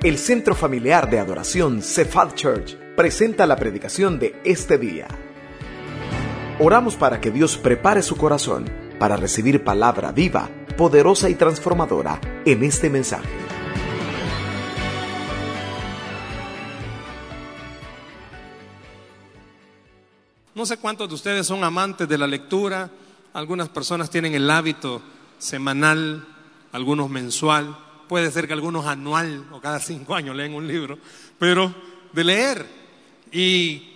El 0.00 0.16
Centro 0.16 0.54
Familiar 0.54 1.10
de 1.10 1.18
Adoración 1.18 1.82
Cephal 1.82 2.32
Church 2.36 2.76
presenta 2.94 3.48
la 3.48 3.56
predicación 3.56 4.20
de 4.20 4.40
este 4.44 4.78
día. 4.78 5.08
Oramos 6.60 6.94
para 6.94 7.20
que 7.20 7.32
Dios 7.32 7.56
prepare 7.56 8.04
su 8.04 8.16
corazón 8.16 8.70
para 9.00 9.16
recibir 9.16 9.64
palabra 9.64 10.12
viva, 10.12 10.48
poderosa 10.76 11.28
y 11.28 11.34
transformadora 11.34 12.20
en 12.44 12.62
este 12.62 12.88
mensaje. 12.88 13.28
No 20.54 20.64
sé 20.64 20.76
cuántos 20.76 21.08
de 21.08 21.16
ustedes 21.16 21.44
son 21.44 21.64
amantes 21.64 22.08
de 22.08 22.18
la 22.18 22.28
lectura. 22.28 22.88
Algunas 23.32 23.68
personas 23.68 24.08
tienen 24.10 24.32
el 24.32 24.48
hábito 24.48 25.02
semanal, 25.38 26.24
algunos 26.70 27.10
mensual. 27.10 27.87
Puede 28.08 28.30
ser 28.30 28.46
que 28.46 28.54
algunos 28.54 28.86
anual 28.86 29.46
o 29.52 29.60
cada 29.60 29.80
cinco 29.80 30.14
años 30.14 30.34
leen 30.34 30.54
un 30.54 30.66
libro, 30.66 30.98
pero 31.38 31.74
de 32.12 32.24
leer. 32.24 32.66
Y 33.30 33.92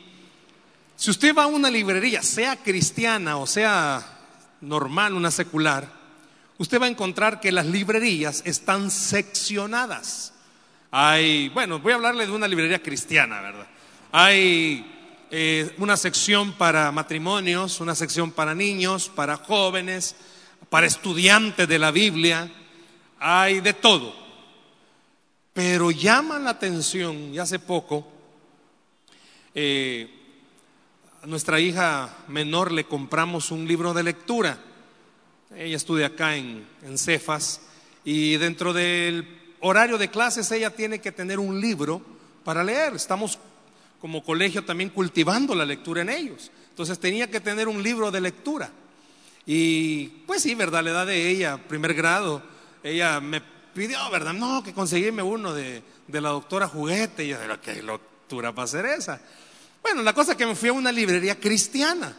si 0.96 1.10
usted 1.10 1.34
va 1.34 1.44
a 1.44 1.46
una 1.46 1.70
librería, 1.70 2.22
sea 2.22 2.56
cristiana 2.56 3.38
o 3.38 3.46
sea 3.46 4.06
normal, 4.60 5.14
una 5.14 5.30
secular, 5.30 5.88
usted 6.58 6.80
va 6.80 6.86
a 6.86 6.90
encontrar 6.90 7.40
que 7.40 7.50
las 7.50 7.66
librerías 7.66 8.42
están 8.44 8.90
seccionadas. 8.90 10.34
Hay, 10.90 11.48
bueno, 11.48 11.78
voy 11.78 11.92
a 11.92 11.94
hablarle 11.96 12.26
de 12.26 12.32
una 12.32 12.46
librería 12.46 12.82
cristiana, 12.82 13.40
¿verdad? 13.40 13.66
Hay 14.12 14.86
eh, 15.30 15.74
una 15.78 15.96
sección 15.96 16.52
para 16.52 16.92
matrimonios, 16.92 17.80
una 17.80 17.94
sección 17.94 18.30
para 18.30 18.54
niños, 18.54 19.08
para 19.08 19.38
jóvenes, 19.38 20.14
para 20.68 20.86
estudiantes 20.86 21.66
de 21.66 21.78
la 21.78 21.90
Biblia, 21.90 22.50
hay 23.22 23.60
de 23.60 23.72
todo. 23.72 24.14
Pero 25.52 25.90
llama 25.90 26.38
la 26.38 26.50
atención, 26.50 27.32
y 27.32 27.38
hace 27.38 27.58
poco, 27.58 28.06
eh, 29.54 30.08
a 31.22 31.26
nuestra 31.26 31.60
hija 31.60 32.16
menor 32.28 32.72
le 32.72 32.84
compramos 32.84 33.50
un 33.50 33.68
libro 33.68 33.94
de 33.94 34.02
lectura. 34.02 34.58
Ella 35.54 35.76
estudia 35.76 36.06
acá 36.06 36.36
en, 36.36 36.66
en 36.82 36.98
Cefas 36.98 37.60
y 38.04 38.36
dentro 38.38 38.72
del 38.72 39.56
horario 39.60 39.98
de 39.98 40.08
clases 40.08 40.50
ella 40.50 40.70
tiene 40.70 41.00
que 41.00 41.12
tener 41.12 41.38
un 41.38 41.60
libro 41.60 42.02
para 42.42 42.64
leer. 42.64 42.94
Estamos 42.94 43.38
como 44.00 44.24
colegio 44.24 44.64
también 44.64 44.90
cultivando 44.90 45.54
la 45.54 45.66
lectura 45.66 46.00
en 46.02 46.08
ellos. 46.08 46.50
Entonces 46.70 46.98
tenía 46.98 47.30
que 47.30 47.40
tener 47.40 47.68
un 47.68 47.82
libro 47.82 48.10
de 48.10 48.20
lectura. 48.20 48.70
Y 49.44 50.06
pues 50.26 50.42
sí, 50.42 50.54
¿verdad? 50.54 50.82
La 50.82 50.90
edad 50.90 51.06
de 51.06 51.28
ella, 51.28 51.58
primer 51.68 51.94
grado, 51.94 52.42
ella 52.82 53.20
me 53.20 53.40
pidió, 53.74 53.98
¿verdad? 54.10 54.32
No, 54.32 54.62
que 54.62 54.72
conseguirme 54.72 55.22
uno 55.22 55.52
de, 55.52 55.82
de 56.06 56.20
la 56.20 56.30
doctora 56.30 56.68
Juguete. 56.68 57.24
Y 57.24 57.28
yo, 57.28 57.38
¿pero 57.38 57.60
qué 57.60 57.82
lectura 57.82 58.50
va 58.50 58.62
a 58.64 58.66
ser 58.66 58.86
esa? 58.86 59.20
Bueno, 59.82 60.02
la 60.02 60.12
cosa 60.12 60.32
es 60.32 60.38
que 60.38 60.46
me 60.46 60.54
fui 60.54 60.68
a 60.68 60.72
una 60.72 60.92
librería 60.92 61.38
cristiana. 61.38 62.16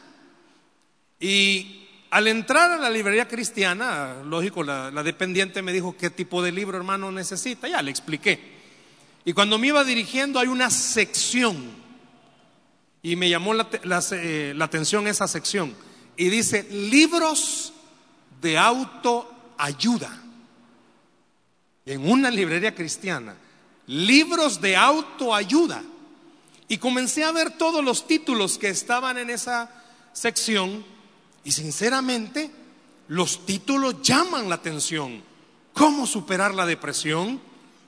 Y 1.19 1.87
al 2.09 2.27
entrar 2.27 2.71
a 2.71 2.77
la 2.77 2.89
librería 2.89 3.27
cristiana, 3.27 4.21
lógico, 4.25 4.63
la, 4.63 4.91
dependiente 5.03 5.61
me 5.61 5.71
dijo 5.71 5.95
qué 5.97 6.09
tipo 6.09 6.43
de 6.43 6.51
libro, 6.51 6.77
hermano, 6.77 7.11
necesita. 7.11 7.67
Ya 7.67 7.81
le 7.81 7.91
expliqué. 7.91 8.53
Y 9.25 9.33
cuando 9.33 9.57
me 9.57 9.67
iba 9.67 9.83
dirigiendo 9.83 10.39
hay 10.39 10.47
una 10.47 10.69
sección, 10.69 11.71
y 13.01 13.15
me 13.15 13.29
llamó 13.29 13.53
la, 13.53 13.67
la, 13.83 14.03
eh, 14.11 14.53
la 14.55 14.65
atención 14.65 15.07
esa 15.07 15.27
sección, 15.27 15.73
y 16.17 16.29
dice 16.29 16.67
libros 16.69 17.73
de 18.41 18.57
autoayuda. 18.57 20.22
En 21.85 22.09
una 22.09 22.31
librería 22.31 22.73
cristiana, 22.73 23.35
libros 23.87 24.61
de 24.61 24.75
autoayuda. 24.75 25.83
Y 26.67 26.77
comencé 26.77 27.23
a 27.23 27.31
ver 27.31 27.51
todos 27.57 27.83
los 27.83 28.07
títulos 28.07 28.57
que 28.57 28.69
estaban 28.69 29.17
en 29.17 29.29
esa 29.29 29.69
sección, 30.13 30.85
y 31.43 31.51
sinceramente, 31.51 32.49
los 33.09 33.45
títulos 33.45 34.01
llaman 34.01 34.47
la 34.47 34.55
atención. 34.55 35.21
¿Cómo 35.73 36.07
superar 36.07 36.55
la 36.55 36.65
depresión? 36.65 37.41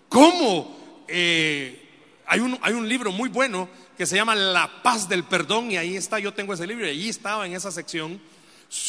¿Cómo 0.09 1.05
eh, 1.07 1.87
hay, 2.25 2.39
un, 2.39 2.57
hay 2.61 2.73
un 2.73 2.87
libro 2.89 3.11
muy 3.11 3.29
bueno 3.29 3.69
que 3.97 4.05
se 4.05 4.15
llama 4.15 4.35
La 4.35 4.83
paz 4.83 5.07
del 5.07 5.23
perdón 5.23 5.71
y 5.71 5.77
ahí 5.77 5.95
está, 5.95 6.19
yo 6.19 6.33
tengo 6.33 6.53
ese 6.53 6.67
libro 6.67 6.85
y 6.85 6.89
allí 6.89 7.09
estaba 7.09 7.45
en 7.45 7.53
esa 7.53 7.71
sección, 7.71 8.19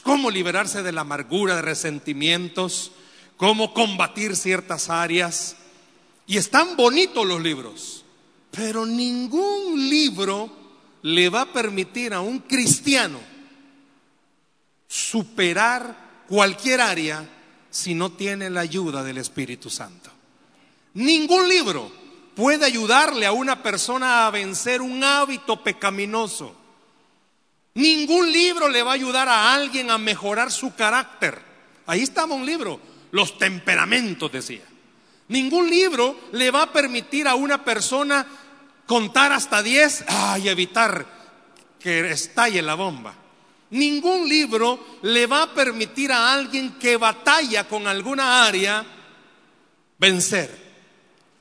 cómo 0.03 0.31
liberarse 0.31 0.83
de 0.83 0.93
la 0.93 1.03
amargura, 1.03 1.57
de 1.57 1.63
resentimientos, 1.63 2.93
cómo 3.37 3.73
combatir 3.73 4.37
ciertas 4.37 4.91
áreas. 4.91 5.57
Y 6.27 6.37
están 6.39 6.77
bonitos 6.77 7.25
los 7.27 7.41
libros, 7.41 8.05
pero 8.51 8.85
ningún 8.85 9.89
libro 9.89 10.51
le 11.03 11.29
va 11.29 11.43
a 11.43 11.53
permitir 11.53 12.13
a 12.13 12.21
un 12.21 12.41
cristiano 12.41 13.21
superar 14.89 16.25
cualquier 16.29 16.81
área 16.81 17.29
si 17.71 17.95
no 17.95 18.13
tiene 18.13 18.51
la 18.51 18.61
ayuda 18.61 19.05
del 19.05 19.19
Espíritu 19.19 19.71
Santo. 19.71 20.11
Ningún 20.95 21.49
libro 21.49 21.93
puede 22.35 22.65
ayudarle 22.65 23.27
a 23.27 23.33
una 23.33 23.63
persona 23.63 24.27
a 24.27 24.31
vencer 24.31 24.81
un 24.83 25.05
hábito 25.05 25.63
pecaminoso. 25.63 26.55
Ningún 27.75 28.33
libro 28.33 28.69
le 28.69 28.83
va 28.83 28.93
a 28.93 28.95
ayudar 28.95 29.29
a 29.29 29.55
alguien 29.55 29.91
a 29.91 29.99
mejorar 29.99 30.51
su 30.51 30.75
carácter. 30.75 31.41
Ahí 31.87 32.03
estaba 32.03 32.35
un 32.35 32.47
libro, 32.47 32.81
los 33.13 33.39
temperamentos 33.39 34.31
decía. 34.31 34.65
Ningún 35.29 35.69
libro 35.69 36.17
le 36.33 36.51
va 36.51 36.63
a 36.63 36.73
permitir 36.73 37.27
a 37.27 37.35
una 37.35 37.65
persona 37.65 38.27
contar 38.87 39.33
hasta 39.33 39.63
10 39.63 40.05
y 40.43 40.49
evitar 40.49 41.07
que 41.81 42.11
estalle 42.11 42.63
la 42.63 42.75
bomba. 42.75 43.15
Ningún 43.71 44.29
libro 44.29 44.99
le 45.03 45.27
va 45.27 45.43
a 45.43 45.55
permitir 45.55 46.13
a 46.13 46.33
alguien 46.33 46.79
que 46.79 46.97
batalla 46.97 47.67
con 47.67 47.87
alguna 47.87 48.47
área 48.47 48.87
vencer. 49.99 50.67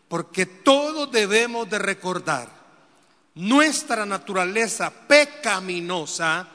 Porque 0.08 0.46
todos 0.46 1.12
debemos 1.12 1.70
de 1.70 1.80
recordar, 1.80 2.50
nuestra 3.36 4.06
naturaleza 4.06 4.92
pecaminosa 5.08 6.48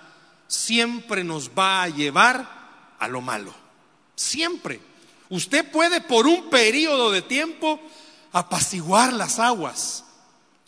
siempre 0.47 1.22
nos 1.22 1.50
va 1.50 1.82
a 1.82 1.88
llevar 1.88 2.97
a 2.98 3.09
lo 3.09 3.21
malo. 3.21 3.54
Siempre. 4.16 4.90
Usted 5.31 5.71
puede 5.71 6.01
por 6.01 6.27
un 6.27 6.51
periodo 6.51 7.11
de 7.13 7.23
tiempo 7.23 7.81
apaciguar 8.33 9.13
las 9.13 9.39
aguas. 9.39 10.05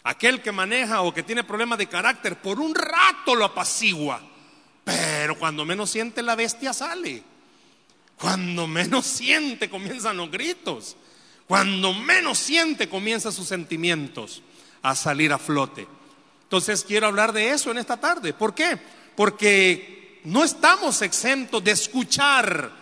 Aquel 0.05 0.41
que 0.41 0.53
maneja 0.53 1.03
o 1.03 1.13
que 1.13 1.23
tiene 1.23 1.45
problemas 1.45 1.79
de 1.79 1.89
carácter, 1.89 2.41
por 2.41 2.61
un 2.61 2.75
rato 2.75 3.35
lo 3.35 3.45
apacigua. 3.45 4.23
Pero 4.85 5.39
cuando 5.39 5.65
menos 5.65 5.91
siente 5.91 6.23
la 6.23 6.37
bestia 6.37 6.73
sale. 6.73 7.23
Cuando 8.17 8.69
menos 8.69 9.07
siente 9.19 9.69
comienzan 9.69 10.17
los 10.17 10.31
gritos. 10.31 10.97
Cuando 11.49 11.93
menos 11.93 12.39
siente, 12.39 12.89
comienza 12.89 13.33
sus 13.33 13.49
sentimientos 13.49 14.43
a 14.81 14.95
salir 14.95 15.33
a 15.33 15.39
flote. 15.39 15.89
Entonces 16.45 16.85
quiero 16.85 17.09
hablar 17.09 17.33
de 17.33 17.51
eso 17.51 17.73
en 17.73 17.79
esta 17.79 17.99
tarde. 17.99 18.33
¿Por 18.33 18.55
qué? 18.55 18.79
Porque 19.17 20.21
no 20.25 20.45
estamos 20.45 21.03
exentos 21.03 21.65
de 21.65 21.73
escuchar 21.73 22.82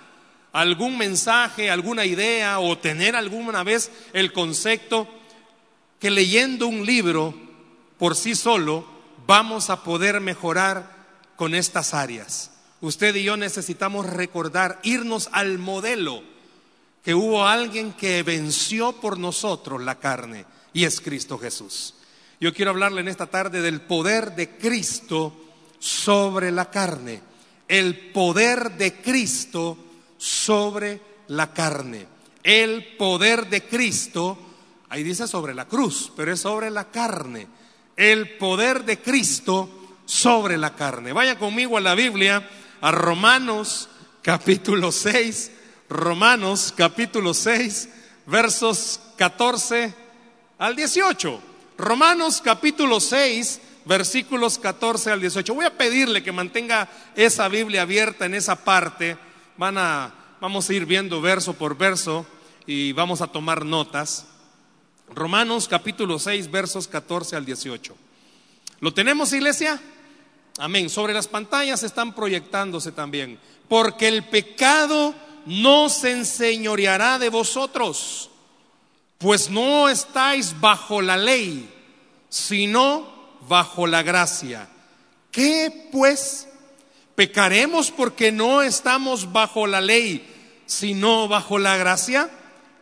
algún 0.52 0.98
mensaje, 0.98 1.70
alguna 1.70 2.04
idea 2.04 2.58
o 2.58 2.78
tener 2.78 3.16
alguna 3.16 3.62
vez 3.62 3.90
el 4.12 4.32
concepto 4.32 5.08
que 5.98 6.10
leyendo 6.10 6.66
un 6.66 6.84
libro 6.84 7.34
por 7.98 8.16
sí 8.16 8.34
solo 8.34 8.84
vamos 9.26 9.70
a 9.70 9.84
poder 9.84 10.20
mejorar 10.20 10.90
con 11.36 11.54
estas 11.54 11.94
áreas. 11.94 12.50
Usted 12.80 13.14
y 13.14 13.24
yo 13.24 13.36
necesitamos 13.36 14.06
recordar, 14.06 14.80
irnos 14.82 15.28
al 15.32 15.58
modelo 15.58 16.22
que 17.04 17.14
hubo 17.14 17.46
alguien 17.46 17.92
que 17.92 18.22
venció 18.22 18.92
por 18.92 19.18
nosotros 19.18 19.82
la 19.82 19.98
carne 19.98 20.46
y 20.72 20.84
es 20.84 21.00
Cristo 21.00 21.38
Jesús. 21.38 21.94
Yo 22.40 22.54
quiero 22.54 22.70
hablarle 22.70 23.02
en 23.02 23.08
esta 23.08 23.26
tarde 23.26 23.60
del 23.60 23.82
poder 23.82 24.34
de 24.34 24.56
Cristo 24.56 25.34
sobre 25.78 26.50
la 26.50 26.70
carne. 26.70 27.20
El 27.68 28.12
poder 28.12 28.72
de 28.72 28.94
Cristo 28.94 29.76
sobre 30.20 31.00
la 31.28 31.52
carne. 31.52 32.06
El 32.42 32.96
poder 32.96 33.48
de 33.48 33.64
Cristo, 33.64 34.38
ahí 34.88 35.02
dice 35.02 35.26
sobre 35.26 35.54
la 35.54 35.66
cruz, 35.66 36.12
pero 36.14 36.32
es 36.32 36.40
sobre 36.40 36.70
la 36.70 36.90
carne. 36.90 37.48
El 37.96 38.36
poder 38.36 38.84
de 38.84 39.00
Cristo 39.00 39.68
sobre 40.04 40.58
la 40.58 40.74
carne. 40.74 41.12
Vaya 41.12 41.38
conmigo 41.38 41.78
a 41.78 41.80
la 41.80 41.94
Biblia, 41.94 42.48
a 42.80 42.90
Romanos 42.90 43.88
capítulo 44.22 44.92
6 44.92 45.52
Romanos 45.90 46.72
capítulo 46.76 47.34
6, 47.34 47.88
versos 48.26 49.00
14 49.16 49.92
al 50.56 50.76
18. 50.76 51.42
Romanos 51.76 52.40
capítulo 52.40 53.00
6, 53.00 53.60
versículos 53.86 54.60
14 54.60 55.10
al 55.10 55.20
18. 55.20 55.52
Voy 55.52 55.64
a 55.64 55.76
pedirle 55.76 56.22
que 56.22 56.30
mantenga 56.30 56.88
esa 57.16 57.48
Biblia 57.48 57.82
abierta 57.82 58.26
en 58.26 58.34
esa 58.34 58.54
parte. 58.64 59.16
Van 59.60 59.76
a, 59.76 60.14
vamos 60.40 60.70
a 60.70 60.72
ir 60.72 60.86
viendo 60.86 61.20
verso 61.20 61.52
por 61.52 61.76
verso 61.76 62.24
y 62.66 62.92
vamos 62.92 63.20
a 63.20 63.26
tomar 63.26 63.66
notas. 63.66 64.24
Romanos 65.14 65.68
capítulo 65.68 66.18
6, 66.18 66.50
versos 66.50 66.88
14 66.88 67.36
al 67.36 67.44
18. 67.44 67.94
¿Lo 68.80 68.94
tenemos, 68.94 69.34
iglesia? 69.34 69.78
Amén. 70.56 70.88
Sobre 70.88 71.12
las 71.12 71.28
pantallas 71.28 71.82
están 71.82 72.14
proyectándose 72.14 72.90
también. 72.90 73.38
Porque 73.68 74.08
el 74.08 74.24
pecado 74.24 75.14
no 75.44 75.90
se 75.90 76.12
enseñoreará 76.12 77.18
de 77.18 77.28
vosotros, 77.28 78.30
pues 79.18 79.50
no 79.50 79.90
estáis 79.90 80.58
bajo 80.58 81.02
la 81.02 81.18
ley, 81.18 81.70
sino 82.30 83.36
bajo 83.46 83.86
la 83.86 84.02
gracia. 84.02 84.70
¿Qué 85.30 85.90
pues? 85.92 86.48
¿Pecaremos 87.20 87.90
porque 87.90 88.32
no 88.32 88.62
estamos 88.62 89.30
bajo 89.30 89.66
la 89.66 89.82
ley, 89.82 90.26
sino 90.64 91.28
bajo 91.28 91.58
la 91.58 91.76
gracia? 91.76 92.30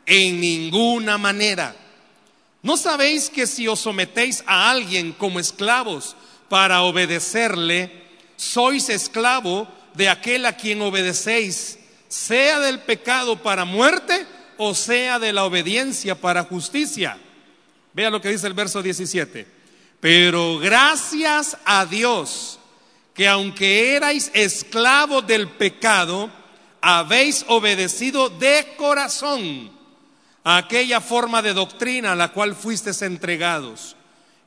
En 0.07 0.41
ninguna 0.41 1.19
manera. 1.19 1.75
¿No 2.63 2.77
sabéis 2.77 3.31
que 3.31 3.49
si 3.49 3.67
os 3.67 3.81
sometéis 3.81 4.45
a 4.47 4.71
alguien 4.71 5.11
como 5.11 5.41
esclavos 5.41 6.15
para 6.49 6.83
obedecerle, 6.83 7.91
sois 8.37 8.89
esclavo 8.91 9.67
de 9.95 10.09
aquel 10.09 10.47
a 10.47 10.57
quien 10.57 10.83
obedecéis, 10.83 11.81
sea 12.07 12.61
del 12.61 12.79
pecado 12.79 13.43
para 13.43 13.65
muerte 13.65 14.25
o 14.57 14.73
sea 14.73 15.19
de 15.19 15.33
la 15.33 15.47
obediencia 15.47 16.15
para 16.15 16.45
justicia? 16.45 17.19
Vea 17.93 18.09
lo 18.09 18.21
que 18.21 18.31
dice 18.31 18.47
el 18.47 18.55
verso 18.55 18.85
17. 18.85 19.49
Pero 19.99 20.61
gracias 20.61 21.57
a 21.65 21.85
Dios 21.87 22.58
que 23.19 23.27
aunque 23.27 23.97
erais 23.97 24.31
esclavos 24.33 25.27
del 25.27 25.49
pecado, 25.49 26.31
habéis 26.81 27.45
obedecido 27.49 28.29
de 28.31 28.77
corazón 28.77 29.73
aquella 30.45 31.01
forma 31.01 31.43
de 31.43 31.53
doctrina 31.53 32.13
a 32.13 32.15
la 32.15 32.33
cual 32.33 32.55
fuisteis 32.55 33.03
entregados 33.03 33.97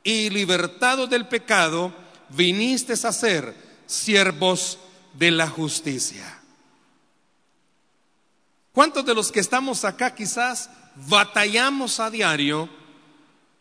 y 0.06 0.30
libertados 0.30 1.10
del 1.10 1.28
pecado, 1.28 1.94
viniste 2.30 2.94
a 2.94 3.12
ser 3.12 3.54
siervos 3.88 4.80
de 5.16 5.32
la 5.32 5.50
justicia. 5.50 6.40
¿Cuántos 8.72 9.06
de 9.06 9.14
los 9.14 9.34
que 9.34 9.42
estamos 9.42 9.84
acá 9.84 10.16
quizás 10.16 10.70
batallamos 10.96 12.00
a 12.00 12.10
diario 12.10 12.70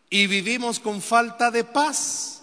y 0.09 0.27
vivimos 0.27 0.79
con 0.79 1.01
falta 1.01 1.51
de 1.51 1.65
paz? 1.65 2.40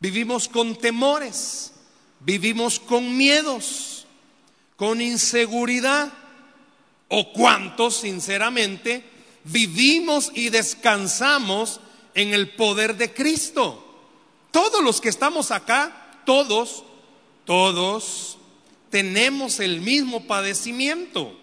Vivimos 0.00 0.48
con 0.48 0.76
temores, 0.76 1.72
vivimos 2.20 2.78
con 2.78 3.16
miedos, 3.16 4.06
con 4.76 5.00
inseguridad 5.00 6.12
¿O 7.08 7.32
cuántos, 7.32 7.96
sinceramente, 7.96 9.02
vivimos 9.44 10.30
y 10.34 10.50
descansamos 10.50 11.80
en 12.14 12.34
el 12.34 12.50
poder 12.50 12.96
de 12.96 13.12
Cristo? 13.12 13.84
Todos 14.50 14.84
los 14.84 15.00
que 15.00 15.08
estamos 15.08 15.50
acá, 15.50 16.20
todos, 16.26 16.84
todos 17.46 18.36
tenemos 18.90 19.58
el 19.60 19.80
mismo 19.80 20.26
padecimiento. 20.26 21.34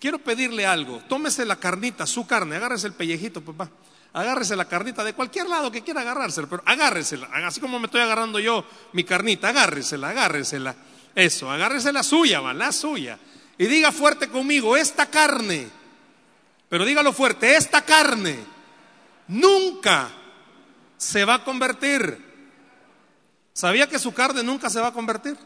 Quiero 0.00 0.18
pedirle 0.18 0.66
algo, 0.66 1.00
tómese 1.08 1.44
la 1.44 1.60
carnita, 1.60 2.06
su 2.06 2.26
carne, 2.26 2.56
agárrese 2.56 2.88
el 2.88 2.94
pellejito, 2.94 3.40
papá. 3.40 3.70
Agárrese 4.12 4.56
la 4.56 4.64
carnita 4.64 5.04
de 5.04 5.12
cualquier 5.12 5.48
lado 5.48 5.70
que 5.70 5.82
quiera 5.82 6.00
agarrársela, 6.00 6.48
pero 6.48 6.62
agárresela, 6.66 7.28
así 7.46 7.60
como 7.60 7.78
me 7.78 7.86
estoy 7.86 8.00
agarrando 8.00 8.40
yo 8.40 8.64
mi 8.92 9.04
carnita, 9.04 9.50
agárresela, 9.50 10.08
agárresela. 10.08 10.74
Eso, 11.14 11.50
agárrese 11.50 11.92
la 11.92 12.02
suya, 12.02 12.40
va, 12.40 12.52
la 12.52 12.72
suya. 12.72 13.18
Y 13.56 13.66
diga 13.66 13.92
fuerte 13.92 14.28
conmigo, 14.28 14.76
esta 14.76 15.06
carne, 15.06 15.68
pero 16.68 16.84
dígalo 16.84 17.12
fuerte, 17.12 17.56
esta 17.56 17.82
carne 17.82 18.38
nunca 19.28 20.10
se 20.96 21.24
va 21.24 21.34
a 21.34 21.44
convertir. 21.44 22.30
¿Sabía 23.52 23.88
que 23.88 23.98
su 23.98 24.12
carne 24.12 24.42
nunca 24.42 24.70
se 24.70 24.80
va 24.80 24.88
a 24.88 24.92
convertir? 24.92 25.36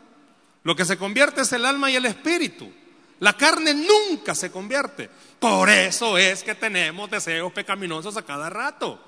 Lo 0.63 0.75
que 0.75 0.85
se 0.85 0.97
convierte 0.97 1.43
es 1.43 1.53
el 1.53 1.67
alma 1.67 1.91
y 1.91 1.97
el 1.97 2.07
espíritu. 2.07 2.73
La 3.21 3.35
carne 3.35 3.75
nunca 3.75 4.35
se 4.35 4.51
convierte. 4.51 5.09
Por 5.39 5.71
eso 5.71 6.19
es 6.19 6.43
que 6.43 6.55
tenemos 6.55 7.11
deseos 7.11 7.53
pecaminosos 7.53 8.17
a 8.17 8.23
cada 8.23 8.51
rato. 8.51 9.01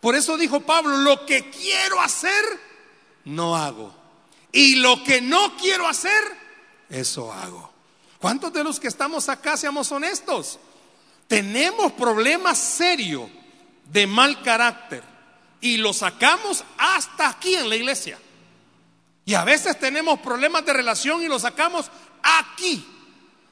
Por 0.00 0.14
eso 0.14 0.36
dijo 0.36 0.60
Pablo, 0.60 0.96
lo 0.98 1.26
que 1.26 1.50
quiero 1.50 2.00
hacer, 2.00 2.44
no 3.24 3.56
hago. 3.56 3.94
Y 4.52 4.76
lo 4.76 5.04
que 5.04 5.20
no 5.20 5.56
quiero 5.56 5.86
hacer, 5.86 6.22
eso 6.88 7.32
hago. 7.32 7.70
¿Cuántos 8.18 8.52
de 8.52 8.64
los 8.64 8.80
que 8.80 8.88
estamos 8.88 9.28
acá 9.28 9.56
seamos 9.56 9.90
honestos? 9.92 10.58
Tenemos 11.28 11.92
problemas 11.92 12.58
serios 12.58 13.28
de 13.84 14.06
mal 14.06 14.42
carácter 14.42 15.02
y 15.60 15.76
lo 15.76 15.92
sacamos 15.92 16.64
hasta 16.78 17.28
aquí 17.28 17.54
en 17.54 17.68
la 17.68 17.76
iglesia. 17.76 18.18
Y 19.24 19.34
a 19.34 19.44
veces 19.44 19.78
tenemos 19.78 20.18
problemas 20.20 20.64
de 20.64 20.72
relación 20.72 21.22
y 21.22 21.28
lo 21.28 21.38
sacamos 21.38 21.90
aquí. 22.22 22.84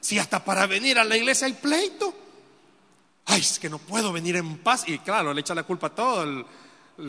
Si 0.00 0.18
hasta 0.18 0.44
para 0.44 0.66
venir 0.66 0.98
a 0.98 1.04
la 1.04 1.16
iglesia 1.16 1.46
hay 1.46 1.54
pleito. 1.54 2.14
Ay, 3.26 3.40
es 3.40 3.58
que 3.58 3.68
no 3.68 3.78
puedo 3.78 4.12
venir 4.12 4.36
en 4.36 4.58
paz. 4.58 4.84
Y 4.86 4.98
claro, 4.98 5.34
le 5.34 5.40
echa 5.40 5.54
la 5.54 5.64
culpa 5.64 5.88
a 5.88 5.94
todo 5.94 6.22
el, 6.22 6.44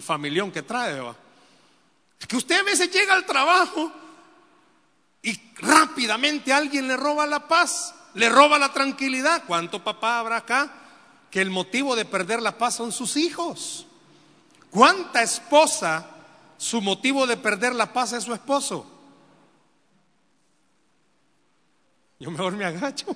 familión 0.01 0.51
que 0.51 0.61
trae. 0.61 1.01
Es 2.19 2.27
que 2.27 2.37
usted 2.37 2.59
a 2.59 2.63
veces 2.63 2.91
llega 2.91 3.13
al 3.13 3.25
trabajo 3.25 3.91
y 5.21 5.39
rápidamente 5.55 6.53
alguien 6.53 6.87
le 6.87 6.95
roba 6.95 7.25
la 7.25 7.47
paz, 7.47 7.95
le 8.13 8.29
roba 8.29 8.59
la 8.59 8.71
tranquilidad. 8.71 9.43
¿Cuánto 9.47 9.83
papá 9.83 10.19
habrá 10.19 10.37
acá 10.37 10.71
que 11.31 11.41
el 11.41 11.49
motivo 11.49 11.95
de 11.95 12.05
perder 12.05 12.41
la 12.41 12.57
paz 12.57 12.75
son 12.75 12.91
sus 12.91 13.17
hijos? 13.17 13.87
¿Cuánta 14.69 15.23
esposa 15.23 16.07
su 16.57 16.81
motivo 16.81 17.25
de 17.25 17.37
perder 17.37 17.73
la 17.73 17.91
paz 17.91 18.13
es 18.13 18.25
su 18.25 18.33
esposo? 18.33 18.98
Yo 22.19 22.29
mejor 22.29 22.53
me 22.53 22.65
agacho. 22.65 23.15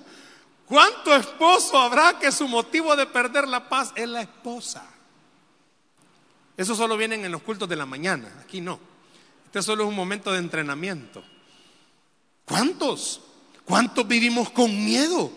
¿Cuánto 0.65 1.13
esposo 1.13 1.77
habrá 1.77 2.17
que 2.17 2.31
su 2.31 2.47
motivo 2.47 2.95
de 2.95 3.05
perder 3.05 3.47
la 3.47 3.67
paz 3.67 3.91
es 3.95 4.07
la 4.07 4.21
esposa? 4.21 4.85
Eso 6.55 6.73
solo 6.75 6.95
vienen 6.95 7.25
en 7.25 7.31
los 7.31 7.41
cultos 7.41 7.67
de 7.67 7.75
la 7.75 7.85
mañana, 7.85 8.31
aquí 8.41 8.61
no. 8.61 8.79
Este 9.45 9.61
solo 9.61 9.83
es 9.83 9.89
un 9.89 9.95
momento 9.95 10.31
de 10.31 10.39
entrenamiento. 10.39 11.23
¿Cuántos? 12.45 13.21
¿Cuántos 13.65 14.07
vivimos 14.07 14.49
con 14.51 14.85
miedo? 14.85 15.31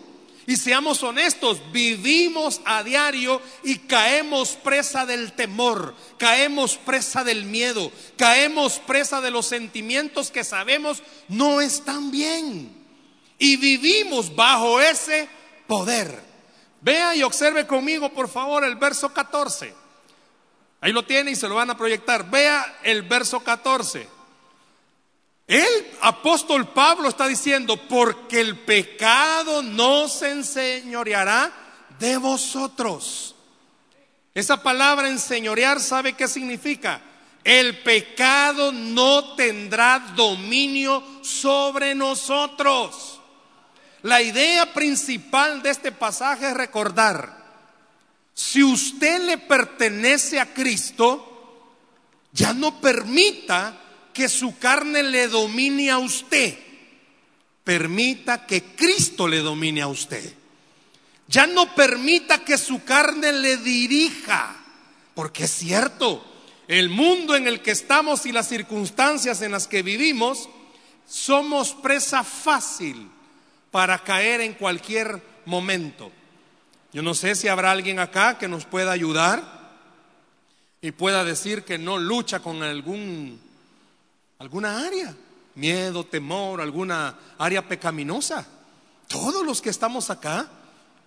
Y 0.45 0.55
seamos 0.55 1.03
honestos, 1.03 1.61
vivimos 1.73 2.61
a 2.63 2.81
diario 2.81 3.41
y 3.65 3.79
caemos 3.79 4.51
presa 4.51 5.05
del 5.05 5.33
temor, 5.33 5.93
caemos 6.17 6.77
presa 6.77 7.25
del 7.25 7.43
miedo, 7.43 7.91
caemos 8.15 8.79
presa 8.79 9.19
de 9.19 9.29
los 9.29 9.45
sentimientos 9.45 10.31
que 10.31 10.45
sabemos 10.45 11.03
no 11.27 11.59
están 11.59 12.11
bien. 12.11 12.76
Y 13.37 13.57
vivimos 13.57 14.35
bajo 14.35 14.79
ese 14.79 15.27
poder. 15.67 16.23
Vea 16.81 17.15
y 17.15 17.23
observe 17.23 17.67
conmigo, 17.67 18.09
por 18.09 18.29
favor, 18.29 18.63
el 18.63 18.75
verso 18.75 19.13
14. 19.13 19.73
Ahí 20.81 20.91
lo 20.91 21.03
tiene 21.05 21.31
y 21.31 21.35
se 21.35 21.47
lo 21.47 21.55
van 21.55 21.69
a 21.69 21.77
proyectar. 21.77 22.29
Vea 22.29 22.79
el 22.83 23.01
verso 23.03 23.39
14. 23.39 24.07
El 25.47 25.87
apóstol 26.01 26.67
Pablo 26.67 27.07
está 27.07 27.27
diciendo, 27.27 27.77
porque 27.87 28.41
el 28.41 28.59
pecado 28.59 29.61
no 29.61 30.07
se 30.07 30.31
enseñoreará 30.31 31.51
de 31.99 32.17
vosotros. 32.17 33.33
Esa 34.33 34.61
palabra 34.61 35.07
enseñorear, 35.07 35.79
¿sabe 35.79 36.13
qué 36.13 36.27
significa? 36.27 37.01
El 37.43 37.79
pecado 37.79 38.71
no 38.73 39.35
tendrá 39.35 39.99
dominio 40.15 41.01
sobre 41.21 41.95
nosotros. 41.95 43.16
La 44.03 44.21
idea 44.21 44.73
principal 44.73 45.61
de 45.61 45.71
este 45.71 45.91
pasaje 45.91 46.49
es 46.49 46.53
recordar, 46.53 47.37
si 48.33 48.63
usted 48.63 49.21
le 49.23 49.39
pertenece 49.39 50.39
a 50.39 50.53
Cristo, 50.53 51.33
ya 52.31 52.53
no 52.53 52.79
permita 52.79 53.81
que 54.13 54.29
su 54.29 54.59
carne 54.59 55.01
le 55.01 55.27
domine 55.27 55.89
a 55.89 55.97
usted. 55.97 56.55
Permita 57.63 58.45
que 58.45 58.63
Cristo 58.75 59.27
le 59.27 59.39
domine 59.39 59.81
a 59.81 59.87
usted. 59.87 60.33
Ya 61.27 61.47
no 61.47 61.73
permita 61.73 62.45
que 62.45 62.59
su 62.59 62.83
carne 62.83 63.33
le 63.33 63.57
dirija. 63.57 64.55
Porque 65.15 65.45
es 65.45 65.51
cierto, 65.51 66.23
el 66.67 66.89
mundo 66.89 67.35
en 67.35 67.47
el 67.47 67.63
que 67.63 67.71
estamos 67.71 68.27
y 68.27 68.31
las 68.31 68.47
circunstancias 68.47 69.41
en 69.41 69.51
las 69.51 69.67
que 69.67 69.81
vivimos, 69.81 70.47
somos 71.07 71.73
presa 71.73 72.23
fácil 72.23 73.09
para 73.71 73.99
caer 73.99 74.41
en 74.41 74.53
cualquier 74.53 75.21
momento. 75.45 76.11
Yo 76.93 77.01
no 77.01 77.13
sé 77.13 77.35
si 77.35 77.47
habrá 77.47 77.71
alguien 77.71 77.99
acá 77.99 78.37
que 78.37 78.47
nos 78.47 78.65
pueda 78.65 78.91
ayudar 78.91 79.43
y 80.81 80.91
pueda 80.91 81.23
decir 81.23 81.63
que 81.63 81.77
no 81.77 81.97
lucha 81.97 82.39
con 82.39 82.63
algún 82.63 83.39
alguna 84.39 84.85
área, 84.85 85.15
miedo, 85.55 86.03
temor, 86.03 86.61
alguna 86.61 87.15
área 87.37 87.67
pecaminosa. 87.67 88.47
Todos 89.07 89.45
los 89.45 89.61
que 89.61 89.69
estamos 89.69 90.09
acá 90.09 90.49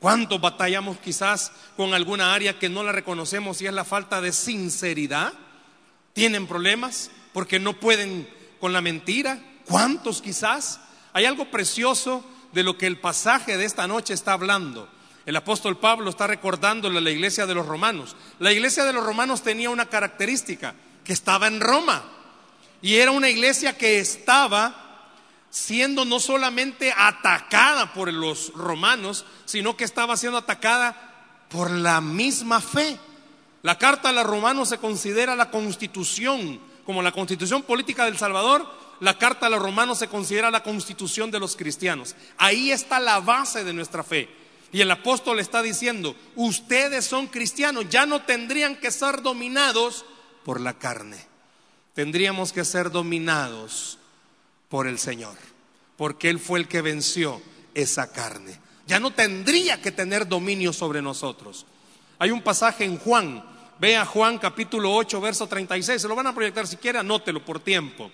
¿Cuántos 0.00 0.40
batallamos 0.40 0.96
quizás 0.98 1.52
con 1.76 1.92
alguna 1.92 2.32
área 2.32 2.58
que 2.58 2.70
no 2.70 2.82
la 2.82 2.90
reconocemos 2.90 3.60
y 3.60 3.66
es 3.66 3.72
la 3.74 3.84
falta 3.84 4.22
de 4.22 4.32
sinceridad? 4.32 5.34
¿Tienen 6.14 6.46
problemas 6.46 7.10
porque 7.34 7.58
no 7.60 7.74
pueden 7.74 8.26
con 8.60 8.72
la 8.72 8.80
mentira? 8.80 9.38
¿Cuántos 9.66 10.22
quizás? 10.22 10.80
Hay 11.12 11.26
algo 11.26 11.50
precioso 11.50 12.24
de 12.52 12.62
lo 12.62 12.76
que 12.76 12.86
el 12.86 12.98
pasaje 12.98 13.56
de 13.56 13.64
esta 13.64 13.86
noche 13.86 14.14
está 14.14 14.32
hablando. 14.32 14.88
El 15.26 15.36
apóstol 15.36 15.78
Pablo 15.78 16.10
está 16.10 16.26
recordándole 16.26 16.98
a 16.98 17.02
la 17.02 17.10
iglesia 17.10 17.46
de 17.46 17.54
los 17.54 17.66
romanos. 17.66 18.16
La 18.38 18.52
iglesia 18.52 18.84
de 18.84 18.92
los 18.92 19.04
romanos 19.04 19.42
tenía 19.42 19.70
una 19.70 19.86
característica, 19.86 20.74
que 21.04 21.12
estaba 21.12 21.46
en 21.46 21.60
Roma. 21.60 22.02
Y 22.82 22.96
era 22.96 23.10
una 23.10 23.28
iglesia 23.28 23.76
que 23.76 23.98
estaba 23.98 25.08
siendo 25.50 26.04
no 26.04 26.20
solamente 26.20 26.92
atacada 26.96 27.92
por 27.92 28.12
los 28.12 28.52
romanos, 28.54 29.24
sino 29.44 29.76
que 29.76 29.84
estaba 29.84 30.16
siendo 30.16 30.38
atacada 30.38 30.96
por 31.48 31.70
la 31.70 32.00
misma 32.00 32.60
fe. 32.60 32.98
La 33.62 33.76
carta 33.76 34.08
a 34.08 34.12
los 34.12 34.24
romanos 34.24 34.68
se 34.68 34.78
considera 34.78 35.36
la 35.36 35.50
constitución, 35.50 36.60
como 36.86 37.02
la 37.02 37.12
constitución 37.12 37.62
política 37.62 38.04
del 38.04 38.16
Salvador, 38.16 38.66
la 39.00 39.16
carta 39.18 39.46
a 39.46 39.50
los 39.50 39.62
romanos 39.62 39.98
se 39.98 40.08
considera 40.08 40.50
la 40.50 40.62
constitución 40.62 41.30
de 41.30 41.40
los 41.40 41.56
cristianos. 41.56 42.14
Ahí 42.36 42.70
está 42.70 43.00
la 43.00 43.20
base 43.20 43.64
de 43.64 43.72
nuestra 43.72 44.04
fe. 44.04 44.28
Y 44.72 44.82
el 44.82 44.90
apóstol 44.90 45.40
está 45.40 45.62
diciendo, 45.62 46.14
ustedes 46.36 47.04
son 47.04 47.26
cristianos, 47.26 47.88
ya 47.88 48.06
no 48.06 48.22
tendrían 48.22 48.76
que 48.76 48.90
ser 48.90 49.22
dominados 49.22 50.04
por 50.44 50.60
la 50.60 50.74
carne. 50.74 51.18
Tendríamos 51.94 52.52
que 52.52 52.64
ser 52.64 52.90
dominados 52.90 53.98
por 54.68 54.86
el 54.86 54.98
Señor, 54.98 55.36
porque 55.96 56.30
Él 56.30 56.38
fue 56.38 56.60
el 56.60 56.68
que 56.68 56.82
venció 56.82 57.42
esa 57.74 58.12
carne. 58.12 58.60
Ya 58.86 59.00
no 59.00 59.10
tendría 59.12 59.80
que 59.82 59.90
tener 59.90 60.28
dominio 60.28 60.72
sobre 60.72 61.02
nosotros. 61.02 61.66
Hay 62.18 62.30
un 62.30 62.42
pasaje 62.42 62.84
en 62.84 62.98
Juan, 62.98 63.42
vea 63.80 64.04
Juan 64.04 64.38
capítulo 64.38 64.94
8, 64.94 65.20
verso 65.20 65.48
36, 65.48 66.00
se 66.00 66.08
lo 66.08 66.14
van 66.14 66.28
a 66.28 66.34
proyectar 66.34 66.66
si 66.66 66.76
quiere, 66.76 66.98
anótelo 66.98 67.44
por 67.44 67.58
tiempo. 67.58 68.12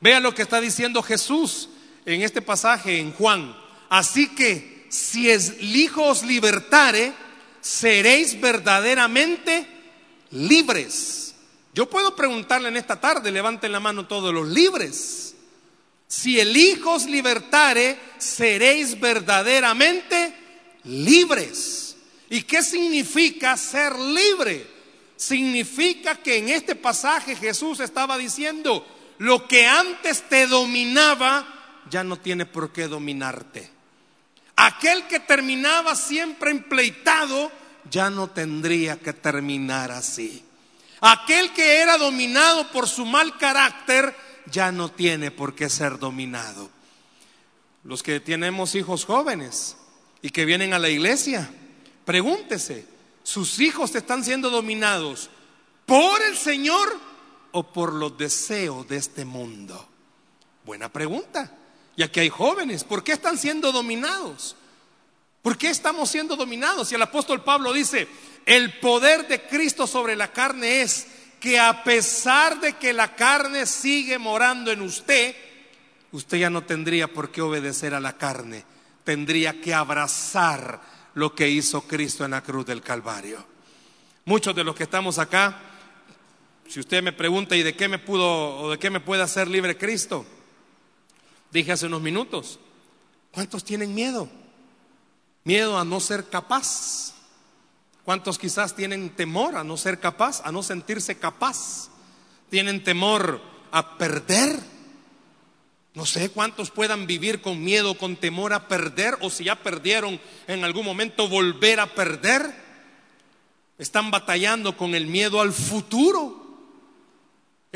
Vea 0.00 0.20
lo 0.20 0.34
que 0.34 0.42
está 0.42 0.60
diciendo 0.60 1.02
Jesús 1.02 1.68
en 2.04 2.22
este 2.22 2.42
pasaje 2.42 2.98
en 2.98 3.12
Juan. 3.12 3.56
Así 3.88 4.28
que 4.34 4.86
si 4.88 5.30
el 5.30 5.76
Hijo 5.76 6.04
os 6.04 6.22
libertare, 6.22 7.12
seréis 7.60 8.40
verdaderamente 8.40 9.66
libres. 10.30 11.34
Yo 11.74 11.88
puedo 11.90 12.16
preguntarle 12.16 12.68
en 12.68 12.76
esta 12.76 13.00
tarde, 13.00 13.30
levanten 13.30 13.72
la 13.72 13.80
mano 13.80 14.06
todos 14.06 14.32
los 14.32 14.48
libres. 14.48 15.34
Si 16.08 16.38
el 16.38 16.56
Hijo 16.56 16.92
os 16.92 17.06
libertare, 17.06 17.98
seréis 18.18 18.98
verdaderamente 18.98 20.34
libres. 20.84 21.96
¿Y 22.30 22.42
qué 22.42 22.62
significa 22.62 23.56
ser 23.56 23.98
libre? 23.98 24.66
Significa 25.16 26.16
que 26.16 26.36
en 26.36 26.48
este 26.48 26.74
pasaje 26.74 27.34
Jesús 27.34 27.80
estaba 27.80 28.18
diciendo, 28.18 28.86
lo 29.18 29.46
que 29.46 29.66
antes 29.66 30.28
te 30.28 30.46
dominaba 30.46 31.46
ya 31.90 32.04
no 32.04 32.18
tiene 32.18 32.46
por 32.46 32.72
qué 32.72 32.88
dominarte. 32.88 33.70
Aquel 34.56 35.06
que 35.06 35.20
terminaba 35.20 35.94
siempre 35.94 36.50
empleitado 36.50 37.52
ya 37.90 38.10
no 38.10 38.28
tendría 38.28 38.96
que 38.98 39.12
terminar 39.12 39.90
así. 39.90 40.42
Aquel 41.00 41.52
que 41.52 41.78
era 41.80 41.98
dominado 41.98 42.70
por 42.72 42.88
su 42.88 43.04
mal 43.04 43.36
carácter 43.38 44.16
ya 44.50 44.72
no 44.72 44.90
tiene 44.90 45.30
por 45.30 45.54
qué 45.54 45.68
ser 45.68 45.98
dominado. 45.98 46.70
Los 47.84 48.02
que 48.02 48.18
tenemos 48.18 48.74
hijos 48.74 49.04
jóvenes 49.04 49.76
y 50.22 50.30
que 50.30 50.44
vienen 50.44 50.72
a 50.72 50.78
la 50.78 50.88
iglesia, 50.88 51.48
pregúntese, 52.04 52.86
¿sus 53.22 53.60
hijos 53.60 53.94
están 53.94 54.24
siendo 54.24 54.50
dominados 54.50 55.30
por 55.84 56.22
el 56.22 56.36
Señor 56.36 56.98
o 57.56 57.62
por 57.62 57.94
los 57.94 58.18
deseos 58.18 58.86
de 58.86 58.98
este 58.98 59.24
mundo? 59.24 59.88
Buena 60.66 60.90
pregunta. 60.92 61.50
Y 61.96 62.02
aquí 62.02 62.20
hay 62.20 62.28
jóvenes, 62.28 62.84
¿por 62.84 63.02
qué 63.02 63.12
están 63.12 63.38
siendo 63.38 63.72
dominados? 63.72 64.56
¿Por 65.40 65.56
qué 65.56 65.70
estamos 65.70 66.10
siendo 66.10 66.36
dominados? 66.36 66.92
Y 66.92 66.96
el 66.96 67.02
apóstol 67.02 67.42
Pablo 67.42 67.72
dice, 67.72 68.08
el 68.44 68.78
poder 68.78 69.26
de 69.26 69.46
Cristo 69.46 69.86
sobre 69.86 70.16
la 70.16 70.32
carne 70.32 70.82
es 70.82 71.06
que 71.40 71.58
a 71.58 71.82
pesar 71.82 72.60
de 72.60 72.74
que 72.74 72.92
la 72.92 73.16
carne 73.16 73.64
sigue 73.64 74.18
morando 74.18 74.70
en 74.70 74.82
usted, 74.82 75.34
usted 76.12 76.36
ya 76.36 76.50
no 76.50 76.64
tendría 76.64 77.08
por 77.08 77.30
qué 77.30 77.40
obedecer 77.40 77.94
a 77.94 78.00
la 78.00 78.18
carne, 78.18 78.66
tendría 79.02 79.62
que 79.62 79.72
abrazar 79.72 80.82
lo 81.14 81.34
que 81.34 81.48
hizo 81.48 81.80
Cristo 81.82 82.26
en 82.26 82.32
la 82.32 82.42
cruz 82.42 82.66
del 82.66 82.82
Calvario. 82.82 83.42
Muchos 84.26 84.54
de 84.54 84.64
los 84.64 84.76
que 84.76 84.82
estamos 84.82 85.18
acá 85.18 85.75
si 86.68 86.80
usted 86.80 87.02
me 87.02 87.12
pregunta, 87.12 87.56
¿y 87.56 87.62
de 87.62 87.74
qué 87.74 87.88
me 87.88 87.98
pudo 87.98 88.58
o 88.58 88.70
de 88.70 88.78
qué 88.78 88.90
me 88.90 89.00
puede 89.00 89.22
hacer 89.22 89.48
libre 89.48 89.76
Cristo? 89.76 90.26
Dije 91.50 91.72
hace 91.72 91.86
unos 91.86 92.02
minutos, 92.02 92.58
¿cuántos 93.32 93.64
tienen 93.64 93.94
miedo? 93.94 94.28
Miedo 95.44 95.78
a 95.78 95.84
no 95.84 96.00
ser 96.00 96.28
capaz. 96.28 97.14
¿Cuántos 98.04 98.38
quizás 98.38 98.76
tienen 98.76 99.10
temor 99.10 99.56
a 99.56 99.64
no 99.64 99.76
ser 99.76 99.98
capaz, 99.98 100.40
a 100.44 100.52
no 100.52 100.62
sentirse 100.62 101.18
capaz? 101.18 101.88
¿Tienen 102.50 102.84
temor 102.84 103.40
a 103.72 103.98
perder? 103.98 104.60
No 105.92 106.06
sé 106.06 106.28
cuántos 106.28 106.70
puedan 106.70 107.06
vivir 107.06 107.40
con 107.40 107.64
miedo, 107.64 107.96
con 107.96 108.16
temor 108.16 108.52
a 108.52 108.68
perder, 108.68 109.16
o 109.22 109.30
si 109.30 109.44
ya 109.44 109.56
perdieron 109.56 110.20
en 110.46 110.62
algún 110.62 110.84
momento, 110.84 111.26
volver 111.26 111.80
a 111.80 111.94
perder. 111.94 112.54
Están 113.78 114.10
batallando 114.10 114.76
con 114.76 114.94
el 114.94 115.06
miedo 115.06 115.40
al 115.40 115.52
futuro. 115.52 116.45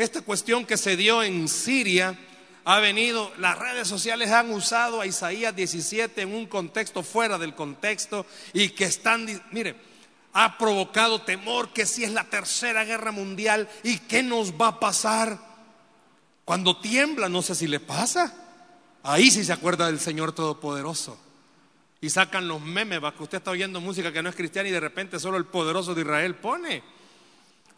Esta 0.00 0.22
cuestión 0.22 0.64
que 0.64 0.78
se 0.78 0.96
dio 0.96 1.22
en 1.22 1.46
Siria 1.46 2.18
ha 2.64 2.80
venido, 2.80 3.30
las 3.36 3.58
redes 3.58 3.86
sociales 3.86 4.30
han 4.30 4.50
usado 4.50 5.02
a 5.02 5.06
Isaías 5.06 5.54
17 5.54 6.22
en 6.22 6.34
un 6.34 6.46
contexto 6.46 7.02
fuera 7.02 7.36
del 7.36 7.54
contexto 7.54 8.24
y 8.54 8.70
que 8.70 8.84
están, 8.84 9.26
mire, 9.52 9.76
ha 10.32 10.56
provocado 10.56 11.20
temor 11.20 11.74
que 11.74 11.84
si 11.84 12.02
es 12.02 12.12
la 12.12 12.24
tercera 12.24 12.86
guerra 12.86 13.12
mundial 13.12 13.68
y 13.82 13.98
qué 13.98 14.22
nos 14.22 14.52
va 14.52 14.68
a 14.68 14.80
pasar. 14.80 15.38
Cuando 16.46 16.78
tiembla, 16.78 17.28
no 17.28 17.42
sé 17.42 17.54
si 17.54 17.66
le 17.66 17.78
pasa. 17.78 18.34
Ahí 19.02 19.30
sí 19.30 19.44
se 19.44 19.52
acuerda 19.52 19.84
del 19.84 20.00
Señor 20.00 20.32
Todopoderoso. 20.32 21.20
Y 22.00 22.08
sacan 22.08 22.48
los 22.48 22.62
memes, 22.62 23.04
va 23.04 23.14
que 23.14 23.22
usted 23.22 23.36
está 23.36 23.50
oyendo 23.50 23.82
música 23.82 24.10
que 24.10 24.22
no 24.22 24.30
es 24.30 24.34
cristiana 24.34 24.70
y 24.70 24.72
de 24.72 24.80
repente 24.80 25.20
solo 25.20 25.36
el 25.36 25.44
poderoso 25.44 25.94
de 25.94 26.00
Israel 26.00 26.36
pone. 26.36 26.99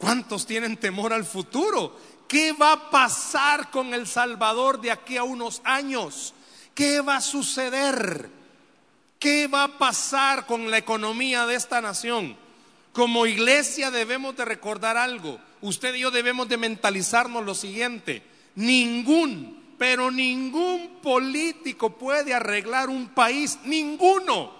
¿Cuántos 0.03 0.47
tienen 0.47 0.79
temor 0.79 1.13
al 1.13 1.25
futuro? 1.25 1.97
¿Qué 2.27 2.53
va 2.55 2.73
a 2.73 2.91
pasar 2.91 3.71
con 3.71 3.95
El 3.95 4.09
Salvador 4.09 4.81
de 4.81 4.91
aquí 4.91 5.17
a 5.17 5.23
unos 5.23 5.63
años? 5.63 6.35
¿Qué 6.75 7.01
va 7.01 7.19
a 7.19 7.21
suceder? 7.21 8.29
¿Qué 9.21 9.47
va 9.47 9.63
a 9.63 9.79
pasar 9.79 10.45
con 10.47 10.73
la 10.73 10.79
economía 10.79 11.47
de 11.47 11.55
esta 11.55 11.81
nación? 11.81 12.37
Como 12.93 13.27
iglesia 13.27 13.93
debemos 13.93 14.37
de 14.37 14.45
recordar 14.45 14.97
algo. 14.97 15.39
Usted 15.61 15.95
y 15.95 16.01
yo 16.01 16.11
debemos 16.11 16.49
de 16.49 16.57
mentalizarnos 16.57 17.45
lo 17.45 17.55
siguiente. 17.55 18.25
Ningún, 18.57 19.77
pero 19.79 20.11
ningún 20.11 20.99
político 21.01 21.91
puede 21.97 22.35
arreglar 22.35 22.91
un 22.91 23.11
país. 23.11 23.61
Ninguno. 23.67 24.53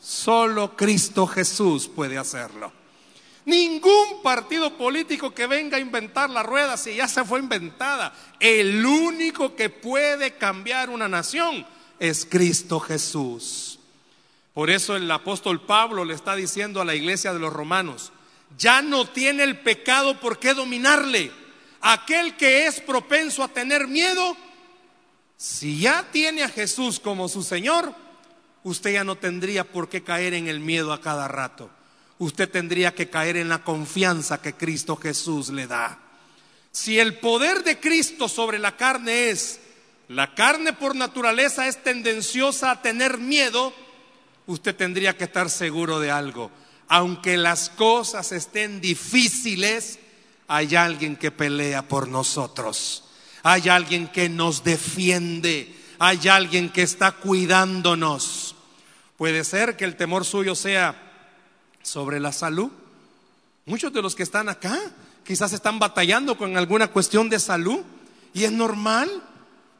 Solo 0.00 0.74
Cristo 0.74 1.26
Jesús 1.26 1.88
puede 1.88 2.16
hacerlo. 2.16 2.72
Ningún 3.48 4.20
partido 4.22 4.76
político 4.76 5.32
que 5.32 5.46
venga 5.46 5.78
a 5.78 5.80
inventar 5.80 6.28
la 6.28 6.42
rueda 6.42 6.76
si 6.76 6.96
ya 6.96 7.08
se 7.08 7.24
fue 7.24 7.38
inventada. 7.38 8.12
El 8.38 8.84
único 8.84 9.56
que 9.56 9.70
puede 9.70 10.34
cambiar 10.34 10.90
una 10.90 11.08
nación 11.08 11.66
es 11.98 12.26
Cristo 12.26 12.78
Jesús. 12.78 13.78
Por 14.52 14.68
eso 14.68 14.96
el 14.96 15.10
apóstol 15.10 15.62
Pablo 15.62 16.04
le 16.04 16.12
está 16.12 16.36
diciendo 16.36 16.82
a 16.82 16.84
la 16.84 16.94
iglesia 16.94 17.32
de 17.32 17.38
los 17.38 17.50
romanos, 17.50 18.12
ya 18.58 18.82
no 18.82 19.08
tiene 19.08 19.44
el 19.44 19.58
pecado 19.60 20.20
por 20.20 20.38
qué 20.38 20.52
dominarle. 20.52 21.32
Aquel 21.80 22.36
que 22.36 22.66
es 22.66 22.82
propenso 22.82 23.42
a 23.42 23.48
tener 23.48 23.88
miedo, 23.88 24.36
si 25.38 25.80
ya 25.80 26.06
tiene 26.12 26.42
a 26.42 26.50
Jesús 26.50 27.00
como 27.00 27.30
su 27.30 27.42
Señor, 27.42 27.94
usted 28.62 28.92
ya 28.92 29.04
no 29.04 29.16
tendría 29.16 29.64
por 29.64 29.88
qué 29.88 30.02
caer 30.02 30.34
en 30.34 30.48
el 30.48 30.60
miedo 30.60 30.92
a 30.92 31.00
cada 31.00 31.28
rato 31.28 31.70
usted 32.18 32.48
tendría 32.50 32.94
que 32.94 33.08
caer 33.08 33.36
en 33.36 33.48
la 33.48 33.62
confianza 33.62 34.42
que 34.42 34.54
Cristo 34.54 34.96
Jesús 34.96 35.50
le 35.50 35.66
da. 35.66 35.98
Si 36.72 36.98
el 36.98 37.18
poder 37.18 37.64
de 37.64 37.80
Cristo 37.80 38.28
sobre 38.28 38.58
la 38.58 38.76
carne 38.76 39.30
es, 39.30 39.60
la 40.08 40.34
carne 40.34 40.72
por 40.72 40.96
naturaleza 40.96 41.68
es 41.68 41.82
tendenciosa 41.82 42.70
a 42.70 42.82
tener 42.82 43.18
miedo, 43.18 43.72
usted 44.46 44.74
tendría 44.74 45.16
que 45.16 45.24
estar 45.24 45.50
seguro 45.50 46.00
de 46.00 46.10
algo. 46.10 46.50
Aunque 46.88 47.36
las 47.36 47.68
cosas 47.68 48.32
estén 48.32 48.80
difíciles, 48.80 49.98
hay 50.46 50.74
alguien 50.76 51.16
que 51.16 51.30
pelea 51.30 51.86
por 51.86 52.08
nosotros. 52.08 53.04
Hay 53.42 53.68
alguien 53.68 54.08
que 54.08 54.28
nos 54.28 54.64
defiende. 54.64 55.74
Hay 55.98 56.28
alguien 56.28 56.70
que 56.70 56.82
está 56.82 57.12
cuidándonos. 57.12 58.54
Puede 59.18 59.44
ser 59.44 59.76
que 59.76 59.84
el 59.84 59.96
temor 59.96 60.24
suyo 60.24 60.54
sea 60.54 61.07
sobre 61.88 62.20
la 62.20 62.32
salud. 62.32 62.70
Muchos 63.66 63.92
de 63.92 64.02
los 64.02 64.14
que 64.14 64.22
están 64.22 64.48
acá 64.48 64.78
quizás 65.24 65.52
están 65.52 65.78
batallando 65.78 66.36
con 66.38 66.56
alguna 66.56 66.88
cuestión 66.88 67.28
de 67.28 67.38
salud 67.38 67.80
y 68.32 68.44
es 68.44 68.52
normal. 68.52 69.10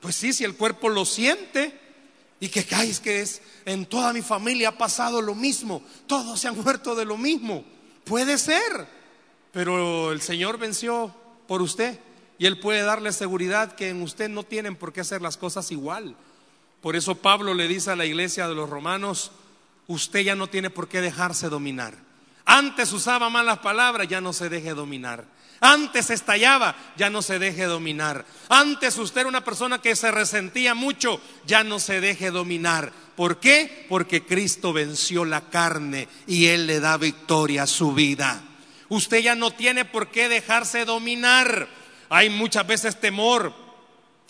Pues 0.01 0.17
sí, 0.17 0.33
si 0.33 0.45
el 0.45 0.57
cuerpo 0.57 0.89
lo 0.89 1.05
siente 1.05 1.79
y 2.41 2.49
que 2.49 2.61
es 2.61 3.01
que 3.01 3.21
es 3.21 3.43
en 3.65 3.87
toda 3.87 4.13
mi 4.13 4.23
familia 4.23 4.71
ha 4.71 4.79
pasado 4.79 5.21
lo 5.21 5.35
mismo, 5.35 5.83
todos 6.07 6.41
se 6.41 6.49
han 6.49 6.57
muerto 6.57 6.95
de 6.95 7.05
lo 7.05 7.17
mismo. 7.17 7.65
Puede 8.05 8.39
ser, 8.39 8.87
pero 9.53 10.13
el 10.13 10.21
Señor 10.21 10.59
venció 10.59 11.15
por 11.47 11.63
usted 11.63 11.99
y 12.39 12.47
Él 12.47 12.61
puede 12.61 12.83
darle 12.83 13.13
seguridad 13.13 13.75
que 13.75 13.89
en 13.89 14.03
usted 14.03 14.29
no 14.29 14.45
tienen 14.45 14.77
por 14.77 14.93
qué 14.93 15.01
hacer 15.01 15.21
las 15.21 15.37
cosas 15.37 15.71
igual. 15.73 16.15
Por 16.81 16.95
eso 16.95 17.17
Pablo 17.17 17.55
le 17.55 17.67
dice 17.67 17.91
a 17.91 17.97
la 17.97 18.07
iglesia 18.07 18.49
de 18.49 18.55
los 18.55 18.71
romanos, 18.71 19.33
usted 19.89 20.21
ya 20.21 20.37
no 20.37 20.47
tiene 20.47 20.71
por 20.71 20.89
qué 20.89 21.01
dejarse 21.01 21.49
dominar. 21.49 21.95
Antes 22.45 22.93
usaba 22.93 23.29
malas 23.29 23.59
palabras, 23.59 24.09
ya 24.09 24.21
no 24.21 24.33
se 24.33 24.49
deje 24.49 24.73
dominar. 24.73 25.25
Antes 25.61 26.11
estallaba, 26.11 26.77
ya 26.97 27.11
no 27.11 27.21
se 27.21 27.39
deje 27.39 27.65
dominar. 27.65 28.25
Antes 28.49 28.97
usted 28.97 29.23
era 29.23 29.29
una 29.29 29.45
persona 29.45 29.81
que 29.81 29.97
se 29.97 30.11
resentía 30.11 30.75
mucho, 30.75 31.21
ya 31.47 31.65
no 31.65 31.81
se 31.81 32.01
deje 32.01 32.31
dominar. 32.31 32.93
¿Por 33.17 33.41
qué? 33.41 33.87
Porque 33.89 34.25
Cristo 34.25 34.73
venció 34.73 35.25
la 35.25 35.51
carne 35.51 36.09
y 36.27 36.47
Él 36.47 36.67
le 36.67 36.79
da 36.79 36.97
victoria 36.97 37.65
a 37.65 37.67
su 37.67 37.93
vida. 37.93 38.41
Usted 38.89 39.19
ya 39.19 39.35
no 39.35 39.51
tiene 39.51 39.85
por 39.85 40.11
qué 40.11 40.29
dejarse 40.29 40.85
dominar. 40.85 41.69
Hay 42.09 42.31
muchas 42.31 42.67
veces 42.67 43.01
temor 43.01 43.53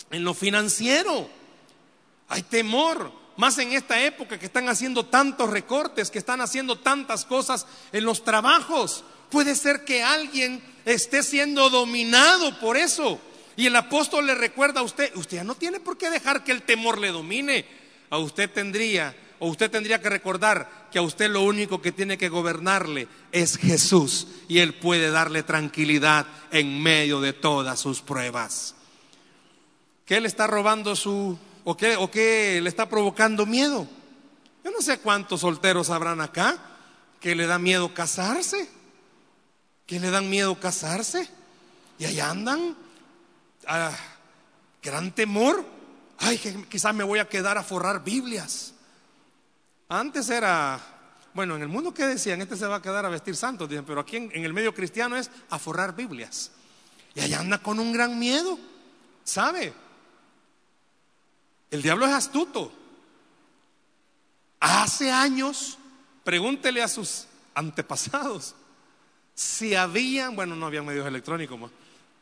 en 0.09 0.23
lo 0.23 0.33
financiero. 0.33 1.29
Hay 2.27 2.41
temor, 2.43 3.11
más 3.39 3.57
en 3.57 3.71
esta 3.71 4.03
época 4.03 4.37
que 4.37 4.47
están 4.47 4.67
haciendo 4.67 5.05
tantos 5.05 5.49
recortes, 5.49 6.11
que 6.11 6.19
están 6.19 6.41
haciendo 6.41 6.77
tantas 6.77 7.23
cosas 7.23 7.65
en 7.93 8.03
los 8.03 8.25
trabajos. 8.25 9.05
Puede 9.31 9.55
ser 9.55 9.85
que 9.85 10.03
alguien 10.03 10.61
esté 10.83 11.23
siendo 11.23 11.69
dominado 11.69 12.59
por 12.59 12.75
eso. 12.75 13.17
Y 13.55 13.67
el 13.67 13.77
apóstol 13.77 14.25
le 14.25 14.35
recuerda 14.35 14.81
a 14.81 14.83
usted, 14.83 15.15
usted 15.15 15.37
ya 15.37 15.45
no 15.45 15.55
tiene 15.55 15.79
por 15.79 15.97
qué 15.97 16.09
dejar 16.09 16.43
que 16.43 16.51
el 16.51 16.63
temor 16.63 16.97
le 16.97 17.13
domine. 17.13 17.65
A 18.09 18.17
usted 18.17 18.49
tendría, 18.49 19.15
o 19.39 19.47
usted 19.47 19.71
tendría 19.71 20.01
que 20.01 20.09
recordar 20.09 20.89
que 20.91 20.99
a 20.99 21.01
usted 21.01 21.29
lo 21.29 21.43
único 21.43 21.81
que 21.81 21.93
tiene 21.93 22.17
que 22.17 22.27
gobernarle 22.27 23.07
es 23.31 23.55
Jesús. 23.57 24.27
Y 24.49 24.59
Él 24.59 24.73
puede 24.73 25.11
darle 25.11 25.43
tranquilidad 25.43 26.27
en 26.51 26.83
medio 26.83 27.21
de 27.21 27.31
todas 27.31 27.79
sus 27.79 28.01
pruebas. 28.01 28.75
¿Qué 30.05 30.19
le 30.19 30.27
está 30.27 30.45
robando 30.45 30.93
su, 30.97 31.39
o 31.63 31.75
qué, 31.77 31.95
o 31.95 32.09
qué 32.09 32.59
le 32.61 32.69
está 32.69 32.89
provocando 32.89 33.45
miedo? 33.45 33.87
Yo 34.63 34.71
no 34.71 34.81
sé 34.81 34.99
cuántos 34.99 35.41
solteros 35.41 35.89
habrán 35.89 36.21
acá 36.21 36.57
que 37.19 37.35
le 37.35 37.47
da 37.47 37.59
miedo 37.59 37.93
casarse 37.93 38.69
que 39.89 39.99
le 39.99 40.11
dan 40.11 40.29
miedo 40.29 40.59
casarse 40.59 41.27
y 41.97 42.05
allá 42.05 42.29
andan 42.29 42.77
a 43.65 43.91
gran 44.83 45.11
temor. 45.15 45.65
Ay, 46.19 46.37
que 46.37 46.63
quizás 46.65 46.93
me 46.93 47.03
voy 47.03 47.17
a 47.17 47.27
quedar 47.27 47.57
a 47.57 47.63
forrar 47.63 48.03
Biblias. 48.03 48.75
Antes 49.87 50.29
era, 50.29 50.79
bueno, 51.33 51.55
en 51.55 51.63
el 51.63 51.69
mundo 51.69 51.91
que 51.91 52.05
decían, 52.05 52.39
este 52.39 52.55
se 52.55 52.67
va 52.67 52.75
a 52.75 52.81
quedar 52.83 53.03
a 53.03 53.09
vestir 53.09 53.35
santos, 53.35 53.67
pero 53.87 54.01
aquí 54.01 54.17
en, 54.17 54.29
en 54.31 54.45
el 54.45 54.53
medio 54.53 54.75
cristiano 54.75 55.17
es 55.17 55.31
a 55.49 55.57
forrar 55.57 55.95
Biblias. 55.95 56.51
Y 57.15 57.21
allá 57.21 57.39
anda 57.39 57.57
con 57.57 57.79
un 57.79 57.91
gran 57.91 58.19
miedo, 58.19 58.59
¿sabe? 59.23 59.73
El 61.71 61.81
diablo 61.81 62.05
es 62.05 62.13
astuto. 62.13 62.71
Hace 64.59 65.11
años, 65.11 65.77
pregúntele 66.23 66.81
a 66.81 66.87
sus 66.87 67.27
antepasados, 67.53 68.55
si 69.33 69.75
habían, 69.75 70.35
bueno, 70.35 70.55
no 70.55 70.65
había 70.65 70.83
medios 70.83 71.07
electrónicos, 71.07 71.71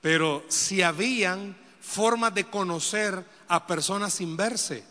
pero 0.01 0.45
si 0.49 0.81
habían 0.83 1.57
formas 1.81 2.33
de 2.33 2.43
conocer 2.43 3.25
a 3.47 3.65
personas 3.65 4.13
sin 4.13 4.37
verse. 4.37 4.83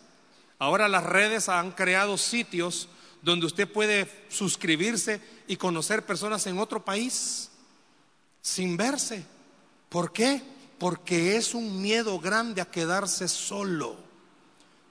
Ahora 0.59 0.88
las 0.88 1.05
redes 1.05 1.49
han 1.49 1.73
creado 1.73 2.16
sitios 2.16 2.88
donde 3.23 3.47
usted 3.47 3.71
puede 3.71 4.11
suscribirse 4.29 5.21
y 5.47 5.57
conocer 5.57 6.05
personas 6.07 6.47
en 6.47 6.59
otro 6.59 6.85
país 6.85 7.51
sin 8.40 8.77
verse. 8.77 9.25
¿Por 9.88 10.12
qué? 10.12 10.42
Porque 10.79 11.37
es 11.37 11.55
un 11.55 11.81
miedo 11.81 12.19
grande 12.19 12.61
a 12.61 12.71
quedarse 12.71 13.29
solo. 13.29 14.06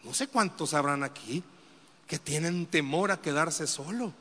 No 0.05 0.13
sé 0.13 0.27
cuántos 0.27 0.73
habrán 0.73 1.03
aquí 1.03 1.43
que 2.07 2.19
tienen 2.19 2.67
temor 2.67 3.11
a 3.11 3.21
quedarse 3.21 3.67
solo 3.67 4.13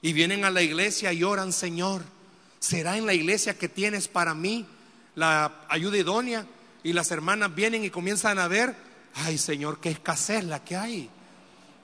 y 0.00 0.14
vienen 0.14 0.44
a 0.44 0.50
la 0.50 0.62
iglesia 0.62 1.12
y 1.12 1.24
oran, 1.24 1.52
Señor 1.52 2.02
¿Será 2.60 2.98
en 2.98 3.06
la 3.06 3.14
iglesia 3.14 3.56
que 3.56 3.70
tienes 3.70 4.06
para 4.06 4.34
mí 4.34 4.66
la 5.14 5.64
ayuda 5.68 5.96
idónea? 5.96 6.46
Y 6.82 6.92
las 6.92 7.10
hermanas 7.10 7.54
vienen 7.54 7.84
y 7.84 7.90
comienzan 7.90 8.38
a 8.38 8.48
ver, 8.48 8.76
ay 9.14 9.38
Señor, 9.38 9.80
qué 9.80 9.90
escasez 9.90 10.44
la 10.44 10.62
que 10.62 10.76
hay. 10.76 11.10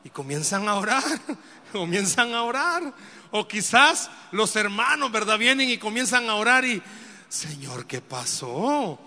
Y 0.05 0.11
comienzan 0.11 0.69
a 0.69 0.75
orar, 0.75 1.03
comienzan 1.73 2.35
a 2.35 2.43
orar. 2.43 2.93
O 3.31 3.49
quizás 3.49 4.11
los 4.33 4.55
hermanos, 4.55 5.11
¿verdad? 5.11 5.39
Vienen 5.39 5.71
y 5.71 5.79
comienzan 5.79 6.29
a 6.29 6.35
orar 6.35 6.67
y, 6.67 6.83
Señor, 7.31 7.87
¿qué 7.87 8.03
pasó? 8.03 8.99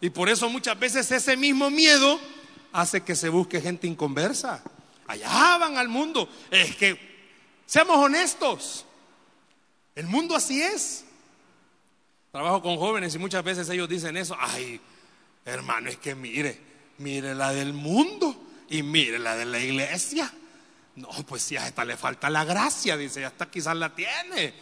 Y 0.00 0.10
por 0.10 0.28
eso 0.28 0.48
muchas 0.48 0.78
veces 0.78 1.10
ese 1.10 1.36
mismo 1.36 1.70
miedo 1.70 2.20
hace 2.76 3.00
que 3.00 3.16
se 3.16 3.30
busque 3.30 3.60
gente 3.60 3.86
inconversa. 3.86 4.62
Allá 5.06 5.56
van 5.58 5.78
al 5.78 5.88
mundo. 5.88 6.28
Es 6.50 6.76
que, 6.76 6.98
seamos 7.64 7.96
honestos, 7.96 8.84
el 9.94 10.06
mundo 10.06 10.36
así 10.36 10.60
es. 10.62 11.04
Trabajo 12.30 12.60
con 12.60 12.76
jóvenes 12.76 13.14
y 13.14 13.18
muchas 13.18 13.42
veces 13.42 13.68
ellos 13.70 13.88
dicen 13.88 14.16
eso. 14.18 14.36
Ay, 14.38 14.78
hermano, 15.46 15.88
es 15.88 15.96
que 15.96 16.14
mire, 16.14 16.60
mire 16.98 17.34
la 17.34 17.50
del 17.52 17.72
mundo 17.72 18.36
y 18.68 18.82
mire 18.82 19.18
la 19.18 19.36
de 19.36 19.46
la 19.46 19.58
iglesia. 19.58 20.30
No, 20.96 21.08
pues 21.26 21.42
si 21.42 21.56
a 21.56 21.66
esta 21.66 21.82
le 21.82 21.96
falta 21.96 22.28
la 22.28 22.44
gracia, 22.44 22.98
dice, 22.98 23.24
hasta 23.24 23.50
quizás 23.50 23.76
la 23.76 23.94
tiene, 23.94 24.52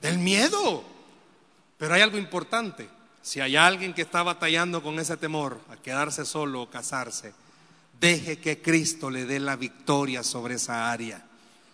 del 0.00 0.16
miedo. 0.18 0.82
Pero 1.76 1.92
hay 1.94 2.00
algo 2.00 2.16
importante. 2.16 2.88
Si 3.20 3.40
hay 3.40 3.56
alguien 3.56 3.92
que 3.92 4.00
está 4.02 4.22
batallando 4.22 4.82
con 4.82 4.98
ese 4.98 5.18
temor 5.18 5.60
a 5.70 5.76
quedarse 5.76 6.24
solo 6.24 6.62
o 6.62 6.70
casarse, 6.70 7.34
deje 8.00 8.38
que 8.38 8.62
Cristo 8.62 9.10
le 9.10 9.26
dé 9.26 9.38
la 9.38 9.56
victoria 9.56 10.22
sobre 10.22 10.54
esa 10.54 10.90
área. 10.90 11.26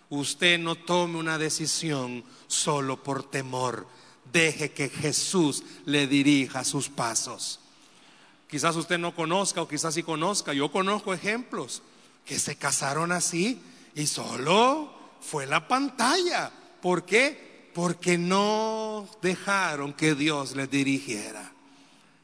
Usted 0.09 0.59
no 0.59 0.75
tome 0.75 1.17
una 1.17 1.37
decisión 1.37 2.23
solo 2.47 3.01
por 3.01 3.29
temor 3.29 3.87
deje 4.31 4.71
que 4.71 4.89
Jesús 4.89 5.63
le 5.85 6.07
dirija 6.07 6.63
sus 6.63 6.89
pasos. 6.89 7.59
Quizás 8.49 8.75
usted 8.75 8.97
no 8.97 9.13
conozca 9.13 9.61
o 9.61 9.67
quizás 9.67 9.93
sí 9.93 10.03
conozca. 10.03 10.53
Yo 10.53 10.71
conozco 10.71 11.13
ejemplos 11.13 11.81
que 12.25 12.39
se 12.39 12.55
casaron 12.55 13.11
así 13.11 13.61
y 13.95 14.07
solo 14.07 14.93
fue 15.21 15.45
la 15.45 15.67
pantalla. 15.67 16.51
¿Por 16.81 17.03
qué? 17.03 17.69
Porque 17.73 18.17
no 18.17 19.07
dejaron 19.21 19.93
que 19.93 20.15
Dios 20.15 20.55
les 20.55 20.69
dirigiera. 20.69 21.51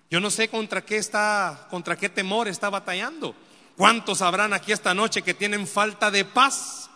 Yo 0.09 0.19
no 0.19 0.29
sé 0.29 0.47
contra 0.47 0.85
qué 0.85 0.97
está, 0.97 1.67
contra 1.69 1.97
qué 1.97 2.07
temor 2.07 2.47
está 2.47 2.69
batallando. 2.69 3.35
¿Cuántos 3.77 4.21
habrán 4.21 4.53
aquí 4.53 4.71
esta 4.71 4.93
noche 4.93 5.21
que 5.21 5.33
tienen 5.33 5.67
falta 5.67 6.12
de 6.12 6.25
paz? 6.25 6.89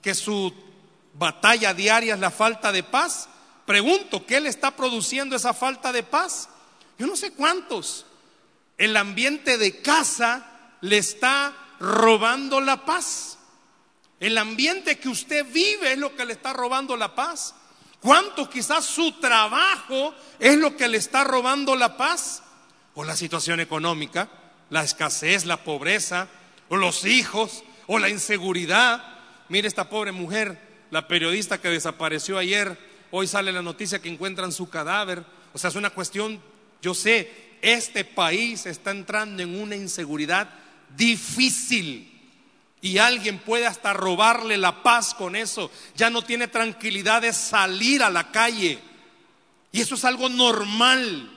Que 0.00 0.14
su 0.14 0.52
batalla 1.14 1.74
diaria 1.74 2.14
es 2.14 2.20
la 2.20 2.30
falta 2.30 2.72
de 2.72 2.82
paz. 2.82 3.28
Pregunto, 3.66 4.24
¿qué 4.26 4.40
le 4.40 4.48
está 4.48 4.70
produciendo 4.76 5.36
esa 5.36 5.54
falta 5.54 5.92
de 5.92 6.02
paz? 6.02 6.48
Yo 6.98 7.06
no 7.06 7.16
sé 7.16 7.32
cuántos. 7.32 8.06
El 8.78 8.96
ambiente 8.96 9.58
de 9.58 9.80
casa 9.80 10.46
le 10.80 10.98
está 10.98 11.54
robando 11.80 12.60
la 12.60 12.84
paz. 12.84 13.38
El 14.20 14.38
ambiente 14.38 14.98
que 14.98 15.08
usted 15.08 15.44
vive 15.52 15.92
es 15.92 15.98
lo 15.98 16.14
que 16.14 16.24
le 16.24 16.32
está 16.32 16.52
robando 16.52 16.96
la 16.96 17.14
paz. 17.14 17.54
¿Cuántos 18.00 18.48
quizás 18.48 18.84
su 18.84 19.12
trabajo 19.20 20.14
es 20.38 20.56
lo 20.56 20.76
que 20.76 20.88
le 20.88 20.98
está 20.98 21.24
robando 21.24 21.74
la 21.76 21.96
paz? 21.96 22.42
O 22.94 23.04
la 23.04 23.16
situación 23.16 23.60
económica, 23.60 24.28
la 24.72 24.82
escasez, 24.82 25.44
la 25.44 25.62
pobreza, 25.62 26.26
o 26.68 26.76
los 26.76 27.04
hijos, 27.04 27.62
o 27.86 28.00
la 28.00 28.08
inseguridad. 28.08 29.04
Mire 29.48 29.68
esta 29.68 29.88
pobre 29.88 30.10
mujer, 30.10 30.58
la 30.90 31.06
periodista 31.06 31.60
que 31.60 31.68
desapareció 31.68 32.38
ayer 32.38 32.76
Hoy 33.14 33.26
sale 33.26 33.52
la 33.52 33.60
noticia 33.60 34.00
que 34.00 34.08
encuentran 34.08 34.52
su 34.52 34.70
cadáver. 34.70 35.22
O 35.52 35.58
sea, 35.58 35.68
es 35.68 35.76
una 35.76 35.90
cuestión, 35.90 36.40
yo 36.80 36.94
sé, 36.94 37.30
este 37.60 38.06
país 38.06 38.64
está 38.64 38.90
entrando 38.90 39.42
en 39.42 39.60
una 39.60 39.76
inseguridad 39.76 40.48
difícil. 40.96 42.08
Y 42.80 42.96
alguien 42.96 43.38
puede 43.38 43.66
hasta 43.66 43.92
robarle 43.92 44.56
la 44.56 44.82
paz 44.82 45.12
con 45.12 45.36
eso. 45.36 45.70
Ya 45.94 46.08
no 46.08 46.22
tiene 46.22 46.48
tranquilidad 46.48 47.20
de 47.20 47.34
salir 47.34 48.02
a 48.02 48.08
la 48.08 48.32
calle. 48.32 48.78
Y 49.72 49.82
eso 49.82 49.94
es 49.94 50.06
algo 50.06 50.30
normal. 50.30 51.31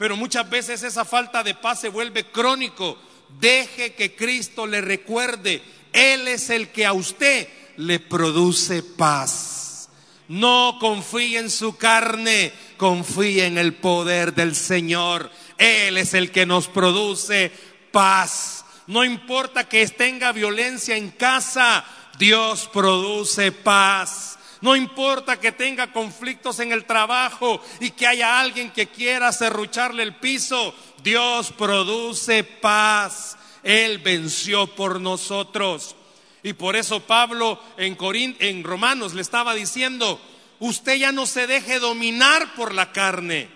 Pero 0.00 0.16
muchas 0.16 0.48
veces 0.48 0.82
esa 0.82 1.04
falta 1.04 1.42
de 1.42 1.54
paz 1.54 1.82
se 1.82 1.90
vuelve 1.90 2.24
crónico. 2.24 2.96
Deje 3.38 3.92
que 3.92 4.16
Cristo 4.16 4.66
le 4.66 4.80
recuerde. 4.80 5.60
Él 5.92 6.26
es 6.26 6.48
el 6.48 6.68
que 6.68 6.86
a 6.86 6.94
usted 6.94 7.46
le 7.76 8.00
produce 8.00 8.82
paz. 8.82 9.90
No 10.26 10.78
confíe 10.80 11.38
en 11.38 11.50
su 11.50 11.76
carne, 11.76 12.50
confíe 12.78 13.44
en 13.44 13.58
el 13.58 13.74
poder 13.74 14.32
del 14.32 14.56
Señor. 14.56 15.30
Él 15.58 15.98
es 15.98 16.14
el 16.14 16.30
que 16.30 16.46
nos 16.46 16.66
produce 16.66 17.52
paz. 17.92 18.64
No 18.86 19.04
importa 19.04 19.68
que 19.68 19.86
tenga 19.88 20.32
violencia 20.32 20.96
en 20.96 21.10
casa, 21.10 21.84
Dios 22.18 22.70
produce 22.72 23.52
paz. 23.52 24.29
No 24.60 24.76
importa 24.76 25.40
que 25.40 25.52
tenga 25.52 25.92
conflictos 25.92 26.60
en 26.60 26.72
el 26.72 26.84
trabajo 26.84 27.62
y 27.80 27.90
que 27.90 28.06
haya 28.06 28.40
alguien 28.40 28.70
que 28.70 28.88
quiera 28.88 29.32
cerrucharle 29.32 30.02
el 30.02 30.16
piso, 30.16 30.74
Dios 31.02 31.52
produce 31.52 32.44
paz. 32.44 33.38
Él 33.62 33.98
venció 33.98 34.66
por 34.66 35.00
nosotros. 35.00 35.96
Y 36.42 36.52
por 36.54 36.76
eso 36.76 37.00
Pablo 37.00 37.60
en, 37.76 37.96
en 38.38 38.64
Romanos 38.64 39.14
le 39.14 39.22
estaba 39.22 39.54
diciendo, 39.54 40.20
usted 40.58 40.96
ya 40.96 41.12
no 41.12 41.26
se 41.26 41.46
deje 41.46 41.78
dominar 41.78 42.54
por 42.54 42.74
la 42.74 42.92
carne, 42.92 43.48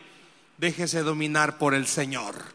déjese 0.58 1.02
dominar 1.02 1.58
por 1.58 1.74
el 1.74 1.86
Señor. 1.86 2.54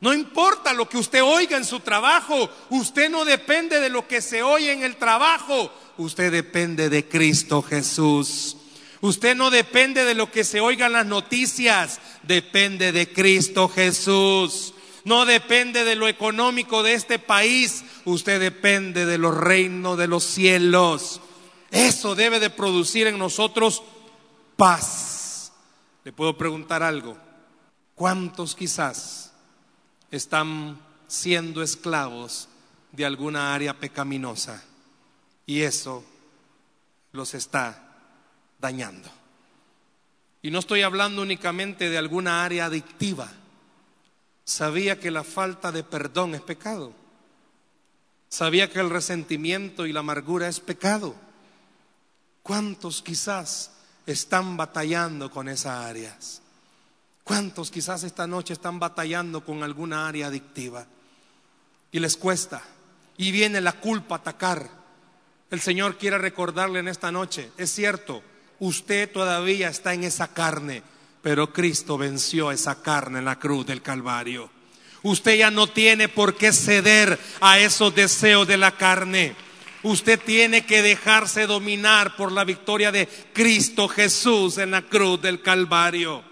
No 0.00 0.14
importa 0.14 0.72
lo 0.72 0.88
que 0.88 0.98
usted 0.98 1.22
oiga 1.22 1.56
en 1.56 1.64
su 1.64 1.80
trabajo, 1.80 2.48
usted 2.70 3.10
no 3.10 3.24
depende 3.24 3.80
de 3.80 3.88
lo 3.88 4.06
que 4.06 4.22
se 4.22 4.42
oye 4.42 4.72
en 4.72 4.84
el 4.84 4.96
trabajo, 4.96 5.72
usted 5.96 6.30
depende 6.30 6.88
de 6.88 7.08
Cristo 7.08 7.62
Jesús. 7.62 8.56
Usted 9.00 9.36
no 9.36 9.50
depende 9.50 10.04
de 10.04 10.14
lo 10.14 10.30
que 10.30 10.44
se 10.44 10.60
oiga 10.60 10.86
en 10.86 10.92
las 10.92 11.06
noticias, 11.06 12.00
depende 12.24 12.92
de 12.92 13.12
Cristo 13.12 13.68
Jesús. 13.68 14.74
No 15.04 15.24
depende 15.24 15.84
de 15.84 15.94
lo 15.94 16.08
económico 16.08 16.82
de 16.82 16.94
este 16.94 17.18
país, 17.18 17.84
usted 18.04 18.40
depende 18.40 19.06
de 19.06 19.18
los 19.18 19.36
reinos 19.36 19.96
de 19.96 20.08
los 20.08 20.24
cielos. 20.24 21.20
Eso 21.70 22.14
debe 22.14 22.40
de 22.40 22.50
producir 22.50 23.06
en 23.06 23.18
nosotros 23.18 23.82
paz. 24.56 25.52
Le 26.04 26.12
puedo 26.12 26.36
preguntar 26.36 26.82
algo. 26.82 27.16
¿Cuántos 27.94 28.54
quizás 28.54 29.27
están 30.10 30.78
siendo 31.06 31.62
esclavos 31.62 32.48
de 32.92 33.04
alguna 33.04 33.54
área 33.54 33.78
pecaminosa? 33.78 34.64
Y 35.46 35.62
eso 35.62 36.04
los 37.12 37.34
está 37.34 37.96
dañando. 38.58 39.10
Y 40.42 40.50
no 40.50 40.60
estoy 40.60 40.82
hablando 40.82 41.22
únicamente 41.22 41.90
de 41.90 41.98
alguna 41.98 42.44
área 42.44 42.66
adictiva. 42.66 43.30
Sabía 44.44 45.00
que 45.00 45.10
la 45.10 45.24
falta 45.24 45.72
de 45.72 45.82
perdón 45.82 46.34
es 46.34 46.40
pecado. 46.42 46.92
Sabía 48.28 48.70
que 48.70 48.80
el 48.80 48.90
resentimiento 48.90 49.86
y 49.86 49.92
la 49.92 50.00
amargura 50.00 50.48
es 50.48 50.60
pecado. 50.60 51.14
¿Cuántos 52.42 53.02
quizás 53.02 53.72
están 54.06 54.56
batallando 54.56 55.30
con 55.30 55.48
esas 55.48 55.84
áreas? 55.84 56.42
¿Cuántos 57.28 57.70
quizás 57.70 58.04
esta 58.04 58.26
noche 58.26 58.54
están 58.54 58.78
batallando 58.78 59.44
con 59.44 59.62
alguna 59.62 60.08
área 60.08 60.28
adictiva? 60.28 60.86
Y 61.92 61.98
les 61.98 62.16
cuesta. 62.16 62.62
Y 63.18 63.32
viene 63.32 63.60
la 63.60 63.72
culpa 63.72 64.14
a 64.14 64.18
atacar. 64.18 64.70
El 65.50 65.60
Señor 65.60 65.98
quiere 65.98 66.16
recordarle 66.16 66.78
en 66.78 66.88
esta 66.88 67.12
noche, 67.12 67.50
es 67.58 67.70
cierto, 67.70 68.22
usted 68.60 69.12
todavía 69.12 69.68
está 69.68 69.92
en 69.92 70.04
esa 70.04 70.28
carne, 70.28 70.82
pero 71.20 71.52
Cristo 71.52 71.98
venció 71.98 72.50
esa 72.50 72.80
carne 72.80 73.18
en 73.18 73.26
la 73.26 73.38
cruz 73.38 73.66
del 73.66 73.82
Calvario. 73.82 74.50
Usted 75.02 75.36
ya 75.36 75.50
no 75.50 75.66
tiene 75.66 76.08
por 76.08 76.34
qué 76.34 76.50
ceder 76.50 77.18
a 77.42 77.58
esos 77.58 77.94
deseos 77.94 78.48
de 78.48 78.56
la 78.56 78.72
carne. 78.72 79.36
Usted 79.82 80.18
tiene 80.18 80.64
que 80.64 80.80
dejarse 80.80 81.46
dominar 81.46 82.16
por 82.16 82.32
la 82.32 82.44
victoria 82.44 82.90
de 82.90 83.06
Cristo 83.34 83.86
Jesús 83.86 84.56
en 84.56 84.70
la 84.70 84.80
cruz 84.80 85.20
del 85.20 85.42
Calvario. 85.42 86.27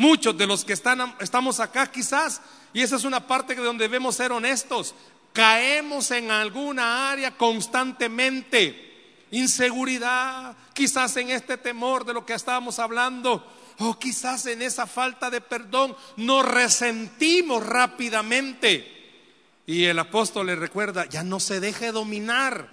Muchos 0.00 0.34
de 0.38 0.46
los 0.46 0.64
que 0.64 0.72
están, 0.72 1.14
estamos 1.20 1.60
acá 1.60 1.92
quizás, 1.92 2.40
y 2.72 2.80
esa 2.80 2.96
es 2.96 3.04
una 3.04 3.26
parte 3.26 3.54
de 3.54 3.60
donde 3.60 3.84
debemos 3.84 4.16
ser 4.16 4.32
honestos, 4.32 4.94
caemos 5.34 6.10
en 6.10 6.30
alguna 6.30 7.10
área 7.10 7.36
constantemente. 7.36 9.26
Inseguridad, 9.30 10.56
quizás 10.72 11.14
en 11.18 11.28
este 11.28 11.58
temor 11.58 12.06
de 12.06 12.14
lo 12.14 12.24
que 12.24 12.32
estábamos 12.32 12.78
hablando, 12.78 13.46
o 13.76 13.98
quizás 13.98 14.46
en 14.46 14.62
esa 14.62 14.86
falta 14.86 15.28
de 15.28 15.42
perdón 15.42 15.94
nos 16.16 16.48
resentimos 16.48 17.62
rápidamente. 17.66 19.60
Y 19.66 19.84
el 19.84 19.98
apóstol 19.98 20.46
le 20.46 20.56
recuerda, 20.56 21.04
ya 21.10 21.22
no 21.22 21.40
se 21.40 21.60
deje 21.60 21.92
dominar. 21.92 22.70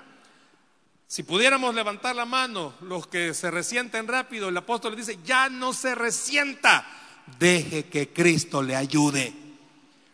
Si 1.08 1.24
pudiéramos 1.24 1.76
levantar 1.76 2.16
la 2.16 2.24
mano, 2.26 2.74
los 2.80 3.06
que 3.06 3.34
se 3.34 3.52
resienten 3.52 4.08
rápido, 4.08 4.48
el 4.48 4.56
apóstol 4.56 4.92
le 4.94 5.00
dice, 5.00 5.20
ya 5.26 5.50
no 5.50 5.74
se 5.74 5.94
resienta, 5.94 6.88
deje 7.40 7.86
que 7.86 8.10
Cristo 8.10 8.62
le 8.62 8.76
ayude. 8.76 9.34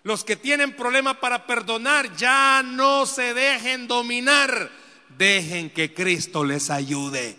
Los 0.03 0.23
que 0.23 0.35
tienen 0.35 0.75
problema 0.75 1.19
para 1.19 1.47
perdonar, 1.47 2.15
ya 2.15 2.61
no 2.63 3.05
se 3.05 3.33
dejen 3.33 3.87
dominar, 3.87 4.69
dejen 5.17 5.69
que 5.69 5.93
Cristo 5.93 6.43
les 6.43 6.69
ayude. 6.69 7.37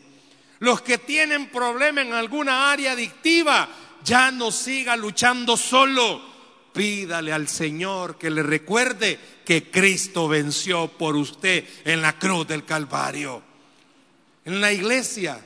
Los 0.60 0.80
que 0.80 0.96
tienen 0.96 1.50
problema 1.50 2.00
en 2.00 2.14
alguna 2.14 2.72
área 2.72 2.92
adictiva, 2.92 3.68
ya 4.02 4.30
no 4.30 4.50
siga 4.50 4.96
luchando 4.96 5.56
solo. 5.58 6.32
Pídale 6.72 7.32
al 7.32 7.48
Señor 7.48 8.16
que 8.16 8.30
le 8.30 8.42
recuerde 8.42 9.18
que 9.44 9.70
Cristo 9.70 10.26
venció 10.26 10.88
por 10.88 11.16
usted 11.16 11.64
en 11.84 12.00
la 12.00 12.18
cruz 12.18 12.48
del 12.48 12.64
Calvario. 12.64 13.42
En 14.46 14.60
la 14.60 14.72
iglesia, 14.72 15.44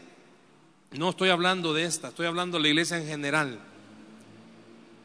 no 0.92 1.10
estoy 1.10 1.30
hablando 1.30 1.74
de 1.74 1.84
esta, 1.84 2.08
estoy 2.08 2.26
hablando 2.26 2.56
de 2.56 2.62
la 2.62 2.68
iglesia 2.68 2.96
en 2.96 3.06
general. 3.06 3.60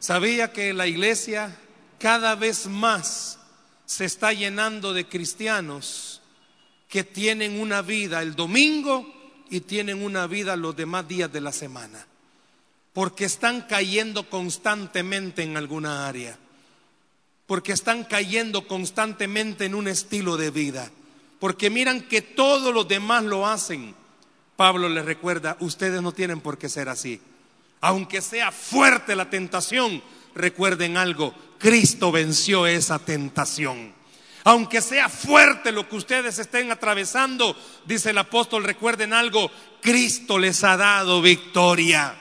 Sabía 0.04 0.52
que 0.52 0.74
la 0.74 0.86
iglesia 0.86 1.56
cada 1.98 2.34
vez 2.34 2.66
más 2.66 3.38
se 3.86 4.04
está 4.04 4.34
llenando 4.34 4.92
de 4.92 5.08
cristianos 5.08 6.20
que 6.90 7.04
tienen 7.04 7.58
una 7.58 7.80
vida 7.80 8.20
el 8.20 8.36
domingo 8.36 9.10
y 9.48 9.60
tienen 9.60 10.02
una 10.02 10.26
vida 10.26 10.56
los 10.56 10.76
demás 10.76 11.08
días 11.08 11.32
de 11.32 11.40
la 11.40 11.52
semana. 11.52 12.06
Porque 12.92 13.24
están 13.24 13.62
cayendo 13.62 14.28
constantemente 14.28 15.42
en 15.42 15.56
alguna 15.56 16.06
área. 16.06 16.38
Porque 17.46 17.72
están 17.72 18.04
cayendo 18.04 18.68
constantemente 18.68 19.64
en 19.64 19.74
un 19.74 19.88
estilo 19.88 20.36
de 20.36 20.50
vida. 20.50 20.90
Porque 21.40 21.70
miran 21.70 22.02
que 22.02 22.20
todos 22.20 22.74
los 22.74 22.86
demás 22.86 23.24
lo 23.24 23.46
hacen. 23.46 23.94
Pablo 24.56 24.90
les 24.90 25.06
recuerda, 25.06 25.56
ustedes 25.60 26.02
no 26.02 26.12
tienen 26.12 26.42
por 26.42 26.58
qué 26.58 26.68
ser 26.68 26.90
así. 26.90 27.22
Aunque 27.84 28.22
sea 28.22 28.50
fuerte 28.50 29.14
la 29.14 29.28
tentación, 29.28 30.02
recuerden 30.34 30.96
algo, 30.96 31.34
Cristo 31.58 32.10
venció 32.10 32.66
esa 32.66 32.98
tentación. 32.98 33.92
Aunque 34.44 34.80
sea 34.80 35.10
fuerte 35.10 35.70
lo 35.70 35.86
que 35.86 35.96
ustedes 35.96 36.38
estén 36.38 36.72
atravesando, 36.72 37.54
dice 37.84 38.08
el 38.08 38.16
apóstol, 38.16 38.64
recuerden 38.64 39.12
algo, 39.12 39.50
Cristo 39.82 40.38
les 40.38 40.64
ha 40.64 40.78
dado 40.78 41.20
victoria. 41.20 42.14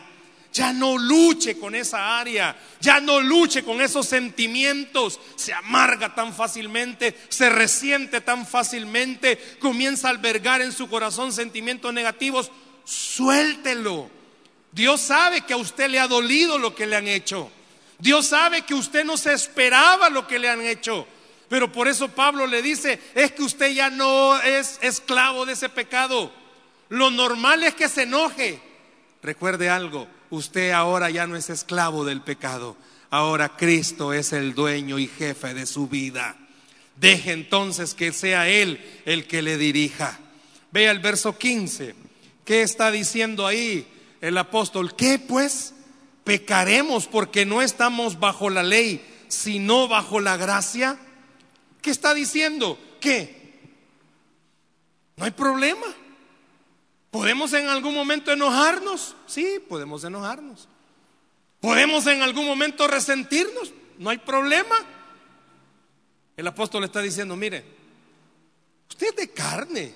Ya 0.51 0.73
no 0.73 0.97
luche 0.97 1.57
con 1.57 1.75
esa 1.75 2.19
área, 2.19 2.57
ya 2.81 2.99
no 2.99 3.21
luche 3.21 3.63
con 3.63 3.79
esos 3.79 4.05
sentimientos, 4.05 5.17
se 5.37 5.53
amarga 5.53 6.13
tan 6.13 6.33
fácilmente, 6.33 7.17
se 7.29 7.49
resiente 7.49 8.19
tan 8.19 8.45
fácilmente, 8.45 9.39
comienza 9.61 10.09
a 10.09 10.11
albergar 10.11 10.61
en 10.61 10.73
su 10.73 10.89
corazón 10.89 11.31
sentimientos 11.31 11.93
negativos, 11.93 12.51
suéltelo. 12.83 14.22
Dios 14.73 15.01
sabe 15.01 15.41
que 15.41 15.53
a 15.53 15.57
usted 15.57 15.89
le 15.89 15.99
ha 15.99 16.07
dolido 16.07 16.57
lo 16.57 16.73
que 16.73 16.87
le 16.87 16.95
han 16.95 17.07
hecho. 17.07 17.49
Dios 17.99 18.27
sabe 18.27 18.63
que 18.63 18.73
usted 18.73 19.05
no 19.05 19.17
se 19.17 19.33
esperaba 19.33 20.09
lo 20.09 20.27
que 20.27 20.39
le 20.39 20.49
han 20.49 20.61
hecho. 20.61 21.07
Pero 21.47 21.71
por 21.71 21.87
eso 21.87 22.09
Pablo 22.09 22.47
le 22.47 22.63
dice, 22.63 22.99
es 23.13 23.31
que 23.33 23.43
usted 23.43 23.71
ya 23.73 23.91
no 23.91 24.41
es 24.41 24.79
esclavo 24.81 25.45
de 25.45 25.53
ese 25.53 25.69
pecado. 25.69 26.31
Lo 26.89 27.11
normal 27.11 27.63
es 27.63 27.75
que 27.75 27.87
se 27.87 28.03
enoje. 28.03 28.59
Recuerde 29.21 29.69
algo, 29.69 30.07
usted 30.31 30.71
ahora 30.71 31.11
ya 31.11 31.27
no 31.27 31.35
es 31.35 31.51
esclavo 31.51 32.03
del 32.03 32.21
pecado. 32.21 32.75
Ahora 33.11 33.55
Cristo 33.55 34.11
es 34.11 34.33
el 34.33 34.55
dueño 34.55 34.97
y 34.97 35.07
jefe 35.07 35.53
de 35.53 35.67
su 35.67 35.87
vida. 35.87 36.35
Deje 36.95 37.31
entonces 37.31 37.93
que 37.93 38.11
sea 38.11 38.49
Él 38.49 38.83
el 39.05 39.27
que 39.27 39.43
le 39.43 39.57
dirija. 39.57 40.19
Vea 40.71 40.89
el 40.89 40.99
verso 40.99 41.37
15. 41.37 41.93
¿Qué 42.43 42.63
está 42.63 42.89
diciendo 42.89 43.45
ahí 43.45 43.87
el 44.23 44.37
apóstol? 44.37 44.95
¿Qué 44.95 45.19
pues? 45.19 45.73
¿Pecaremos 46.23 47.07
porque 47.07 47.45
no 47.45 47.61
estamos 47.61 48.21
bajo 48.21 48.49
la 48.49 48.63
ley, 48.63 49.05
sino 49.27 49.89
bajo 49.89 50.21
la 50.21 50.37
gracia? 50.37 50.97
¿Qué 51.81 51.91
está 51.91 52.13
diciendo? 52.13 52.79
¿Qué? 53.01 53.59
No 55.17 55.25
hay 55.25 55.31
problema. 55.31 55.85
¿Podemos 57.11 57.51
en 57.51 57.67
algún 57.67 57.93
momento 57.93 58.31
enojarnos? 58.31 59.13
Sí, 59.27 59.59
podemos 59.67 60.05
enojarnos. 60.05 60.69
¿Podemos 61.59 62.07
en 62.07 62.21
algún 62.21 62.45
momento 62.45 62.87
resentirnos? 62.87 63.73
No 63.99 64.09
hay 64.09 64.19
problema. 64.19 64.75
El 66.37 66.47
apóstol 66.47 66.85
está 66.85 67.01
diciendo, 67.01 67.35
mire, 67.35 67.65
usted 68.89 69.07
es 69.07 69.15
de 69.17 69.29
carne. 69.31 69.93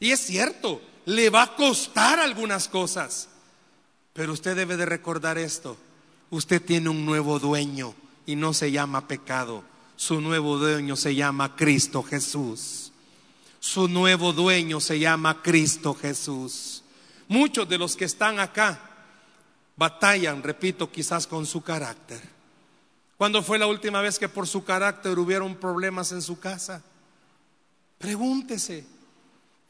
Y 0.00 0.10
es 0.10 0.20
cierto, 0.20 0.80
le 1.06 1.30
va 1.30 1.42
a 1.42 1.56
costar 1.56 2.20
algunas 2.20 2.68
cosas. 2.68 3.28
Pero 4.12 4.32
usted 4.32 4.54
debe 4.54 4.76
de 4.76 4.86
recordar 4.86 5.38
esto. 5.38 5.76
Usted 6.30 6.62
tiene 6.62 6.88
un 6.88 7.06
nuevo 7.06 7.38
dueño 7.38 7.94
y 8.26 8.36
no 8.36 8.52
se 8.52 8.70
llama 8.70 9.08
pecado. 9.08 9.62
Su 9.96 10.20
nuevo 10.20 10.58
dueño 10.58 10.96
se 10.96 11.14
llama 11.14 11.56
Cristo 11.56 12.02
Jesús. 12.02 12.92
Su 13.60 13.88
nuevo 13.88 14.32
dueño 14.32 14.80
se 14.80 14.98
llama 14.98 15.42
Cristo 15.42 15.94
Jesús. 15.94 16.82
Muchos 17.28 17.68
de 17.68 17.78
los 17.78 17.96
que 17.96 18.04
están 18.04 18.38
acá 18.38 18.80
batallan, 19.76 20.42
repito, 20.42 20.90
quizás 20.90 21.26
con 21.26 21.46
su 21.46 21.62
carácter. 21.62 22.20
¿Cuándo 23.16 23.42
fue 23.42 23.58
la 23.58 23.66
última 23.66 24.00
vez 24.02 24.18
que 24.18 24.28
por 24.28 24.46
su 24.46 24.64
carácter 24.64 25.18
hubieron 25.18 25.54
problemas 25.56 26.12
en 26.12 26.22
su 26.22 26.38
casa? 26.38 26.82
Pregúntese. 27.98 28.95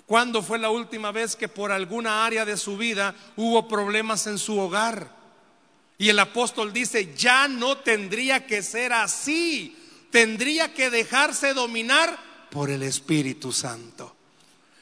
¿Cuándo 0.07 0.41
fue 0.43 0.59
la 0.59 0.71
última 0.71 1.11
vez 1.11 1.35
que 1.35 1.49
por 1.49 1.73
alguna 1.73 2.25
área 2.25 2.45
de 2.45 2.57
su 2.57 2.77
vida 2.77 3.15
hubo 3.37 3.67
problemas 3.67 4.27
en 4.29 4.39
su 4.39 4.59
hogar? 4.59 5.11
Y 5.99 6.09
el 6.09 6.19
apóstol 6.19 6.73
dice, 6.73 7.13
ya 7.17 7.49
no 7.49 7.79
tendría 7.79 8.47
que 8.47 8.63
ser 8.63 8.93
así, 8.93 9.77
tendría 10.11 10.73
que 10.73 10.91
dejarse 10.91 11.55
dominar 11.55 12.19
por 12.51 12.71
el 12.71 12.85
Espíritu 12.85 13.53
Santo. 13.53 14.15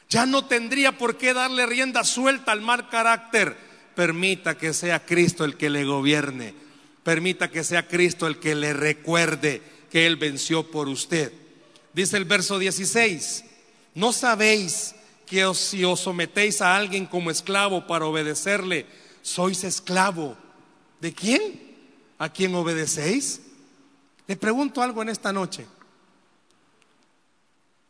Ya 0.09 0.25
no 0.27 0.45
tendría 0.45 0.97
por 0.97 1.17
qué 1.17 1.33
darle 1.33 1.65
rienda 1.65 2.03
suelta 2.03 2.51
al 2.51 2.61
mal 2.61 2.89
carácter. 2.89 3.57
Permita 3.95 4.57
que 4.57 4.73
sea 4.73 5.05
Cristo 5.05 5.45
el 5.45 5.57
que 5.57 5.69
le 5.69 5.85
gobierne. 5.85 6.53
Permita 7.03 7.49
que 7.49 7.63
sea 7.63 7.87
Cristo 7.87 8.27
el 8.27 8.39
que 8.39 8.55
le 8.55 8.73
recuerde 8.73 9.61
que 9.89 10.05
Él 10.05 10.17
venció 10.17 10.69
por 10.69 10.87
usted. 10.87 11.33
Dice 11.93 12.17
el 12.17 12.25
verso 12.25 12.59
16, 12.59 13.45
¿no 13.95 14.11
sabéis 14.11 14.94
que 15.25 15.53
si 15.53 15.83
os 15.83 15.99
sometéis 15.99 16.61
a 16.61 16.75
alguien 16.75 17.05
como 17.05 17.31
esclavo 17.31 17.87
para 17.87 18.05
obedecerle, 18.05 18.85
sois 19.21 19.63
esclavo? 19.63 20.37
¿De 21.01 21.13
quién? 21.13 21.75
¿A 22.17 22.29
quién 22.29 22.55
obedecéis? 22.55 23.41
Le 24.27 24.35
pregunto 24.35 24.81
algo 24.81 25.01
en 25.01 25.09
esta 25.09 25.33
noche. 25.33 25.67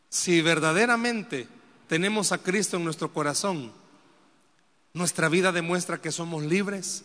Si 0.08 0.40
verdaderamente 0.40 1.48
tenemos 1.88 2.32
a 2.32 2.38
Cristo 2.38 2.76
en 2.76 2.84
nuestro 2.84 3.12
corazón, 3.12 3.72
nuestra 4.92 5.28
vida 5.28 5.52
demuestra 5.52 6.00
que 6.00 6.12
somos 6.12 6.42
libres 6.42 7.04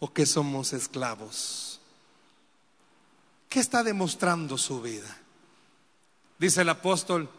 o 0.00 0.12
que 0.12 0.26
somos 0.26 0.72
esclavos. 0.72 1.80
¿Qué 3.48 3.60
está 3.60 3.82
demostrando 3.82 4.58
su 4.58 4.80
vida? 4.80 5.18
Dice 6.38 6.62
el 6.62 6.68
apóstol, 6.68 7.30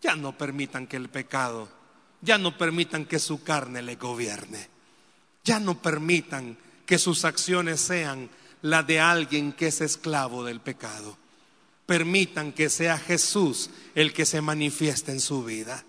ya 0.00 0.16
no 0.16 0.36
permitan 0.36 0.86
que 0.86 0.96
el 0.96 1.08
pecado, 1.08 1.68
ya 2.20 2.38
no 2.38 2.56
permitan 2.56 3.04
que 3.04 3.18
su 3.18 3.42
carne 3.42 3.82
le 3.82 3.96
gobierne, 3.96 4.68
ya 5.44 5.60
no 5.60 5.80
permitan 5.80 6.56
que 6.86 6.98
sus 6.98 7.24
acciones 7.24 7.80
sean 7.80 8.30
la 8.62 8.82
de 8.82 9.00
alguien 9.00 9.52
que 9.52 9.68
es 9.68 9.80
esclavo 9.80 10.44
del 10.44 10.60
pecado. 10.60 11.16
Permitan 11.86 12.52
que 12.52 12.70
sea 12.70 12.98
Jesús 12.98 13.70
el 13.94 14.12
que 14.12 14.26
se 14.26 14.40
manifieste 14.40 15.12
en 15.12 15.20
su 15.20 15.44
vida. 15.44 15.84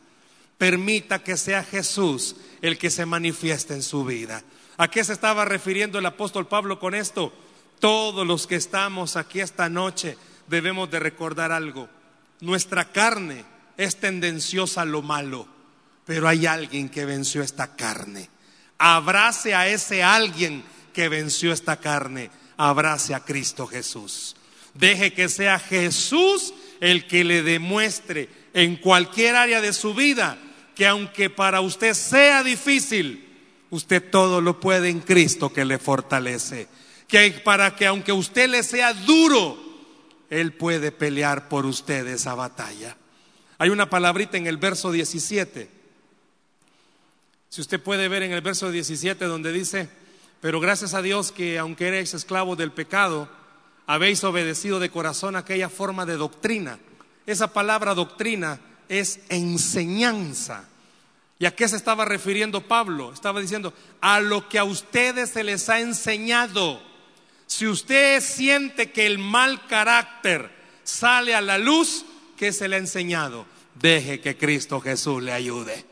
Permita 0.58 1.24
que 1.24 1.38
sea 1.38 1.64
Jesús 1.64 2.36
el 2.62 2.78
que 2.78 2.90
se 2.90 3.06
manifieste 3.06 3.74
en 3.74 3.84
su 3.84 4.06
vida. 4.06 4.44
¿A 4.78 4.90
qué 4.90 5.04
se 5.04 5.14
estaba 5.14 5.46
refiriendo 5.46 6.00
el 6.00 6.06
apóstol 6.06 6.48
Pablo 6.48 6.80
con 6.80 6.96
esto? 6.96 7.34
Todos 7.80 8.26
los 8.26 8.48
que 8.48 8.56
estamos 8.56 9.16
aquí 9.16 9.40
esta 9.40 9.70
noche 9.70 10.18
debemos 10.48 10.90
de 10.90 11.00
recordar 11.00 11.52
algo. 11.52 11.90
Nuestra 12.40 12.92
carne 12.92 13.46
es 13.84 13.96
tendenciosa 13.98 14.86
lo 14.86 15.02
malo, 15.02 15.48
pero 16.06 16.28
hay 16.28 16.46
alguien 16.46 16.90
que 16.90 17.06
venció 17.06 17.42
esta 17.42 17.76
carne. 17.76 18.30
Abrace 18.78 19.56
a 19.56 19.68
ese 19.68 20.04
alguien 20.04 20.64
que 20.94 21.10
venció 21.10 21.52
esta 21.52 21.78
carne. 21.78 22.30
Abrace 22.58 23.16
a 23.16 23.22
Cristo 23.22 23.66
Jesús. 23.66 24.36
Deje 24.74 25.14
que 25.14 25.30
sea 25.30 25.60
Jesús 25.60 26.54
el 26.80 27.08
que 27.08 27.24
le 27.24 27.44
demuestre 27.44 28.30
en 28.54 28.76
cualquier 28.78 29.36
área 29.36 29.62
de 29.62 29.74
su 29.74 29.94
vida 29.94 30.38
que 30.76 30.88
aunque 30.88 31.30
para 31.30 31.62
usted 31.62 31.94
sea 31.94 32.44
difícil, 32.44 33.28
usted 33.70 34.10
todo 34.10 34.42
lo 34.42 34.60
puede 34.60 34.90
en 34.90 35.00
Cristo 35.00 35.52
que 35.52 35.66
le 35.66 35.78
fortalece. 35.78 36.68
Que 37.08 37.32
para 37.44 37.76
que 37.76 37.88
aunque 37.88 38.12
usted 38.12 38.50
le 38.50 38.64
sea 38.64 38.94
duro, 38.94 39.58
Él 40.30 40.54
puede 40.54 40.92
pelear 40.92 41.50
por 41.50 41.66
usted 41.66 42.08
esa 42.08 42.36
batalla. 42.36 42.96
Hay 43.62 43.70
una 43.70 43.92
palabrita 43.92 44.38
en 44.38 44.48
el 44.48 44.58
verso 44.58 44.92
17. 44.92 45.70
Si 47.48 47.62
usted 47.62 47.80
puede 47.80 48.08
ver 48.08 48.24
en 48.24 48.32
el 48.32 48.42
verso 48.42 48.72
17 48.72 49.24
donde 49.26 49.52
dice, 49.52 49.88
pero 50.40 50.60
gracias 50.60 50.96
a 50.96 51.04
Dios 51.04 51.32
que 51.32 51.60
aunque 51.60 51.90
eres 51.90 52.16
esclavo 52.16 52.56
del 52.56 52.72
pecado, 52.72 53.30
habéis 53.86 54.24
obedecido 54.24 54.80
de 54.80 54.90
corazón 54.90 55.36
aquella 55.36 55.70
forma 55.70 56.08
de 56.08 56.18
doctrina. 56.18 56.80
Esa 57.28 57.54
palabra 57.54 57.94
doctrina 57.94 58.60
es 58.90 59.20
enseñanza. 59.30 60.68
¿Y 61.38 61.46
a 61.46 61.56
qué 61.56 61.68
se 61.68 61.76
estaba 61.76 62.04
refiriendo 62.04 62.68
Pablo? 62.68 63.14
Estaba 63.14 63.42
diciendo, 63.42 63.76
a 64.02 64.22
lo 64.22 64.50
que 64.50 64.58
a 64.58 64.64
ustedes 64.64 65.30
se 65.30 65.44
les 65.44 65.70
ha 65.70 65.80
enseñado. 65.80 66.82
Si 67.46 67.68
usted 67.68 68.22
siente 68.22 68.92
que 68.92 69.06
el 69.06 69.20
mal 69.20 69.68
carácter 69.68 70.50
sale 70.84 71.36
a 71.36 71.42
la 71.42 71.60
luz, 71.60 72.06
¿qué 72.38 72.52
se 72.52 72.68
le 72.68 72.78
ha 72.78 72.80
enseñado? 72.80 73.51
Deje 73.76 74.20
que 74.20 74.38
Cristo 74.38 74.80
Jesús 74.80 75.22
le 75.24 75.32
ayude. 75.32 75.86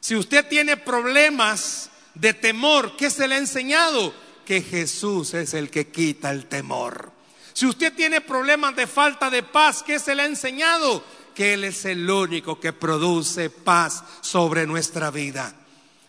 Si 0.00 0.14
usted 0.16 0.46
tiene 0.48 0.76
problemas 0.76 1.90
de 2.14 2.32
temor. 2.32 2.96
¿Qué 2.96 3.10
se 3.10 3.28
le 3.28 3.34
ha 3.34 3.38
enseñado? 3.38 4.14
Que 4.44 4.62
Jesús 4.62 5.34
es 5.34 5.54
el 5.54 5.70
que 5.70 5.88
quita 5.88 6.30
el 6.30 6.46
temor. 6.46 7.12
Si 7.52 7.66
usted 7.66 7.92
tiene 7.94 8.20
problemas 8.20 8.74
de 8.74 8.86
falta 8.86 9.30
de 9.30 9.42
paz, 9.42 9.82
¿qué 9.82 9.98
se 9.98 10.14
le 10.14 10.22
ha 10.22 10.26
enseñado? 10.26 11.04
Que 11.34 11.54
Él 11.54 11.64
es 11.64 11.84
el 11.84 12.08
único 12.08 12.58
que 12.58 12.72
produce 12.72 13.50
paz 13.50 14.02
sobre 14.20 14.66
nuestra 14.66 15.10
vida. 15.10 15.54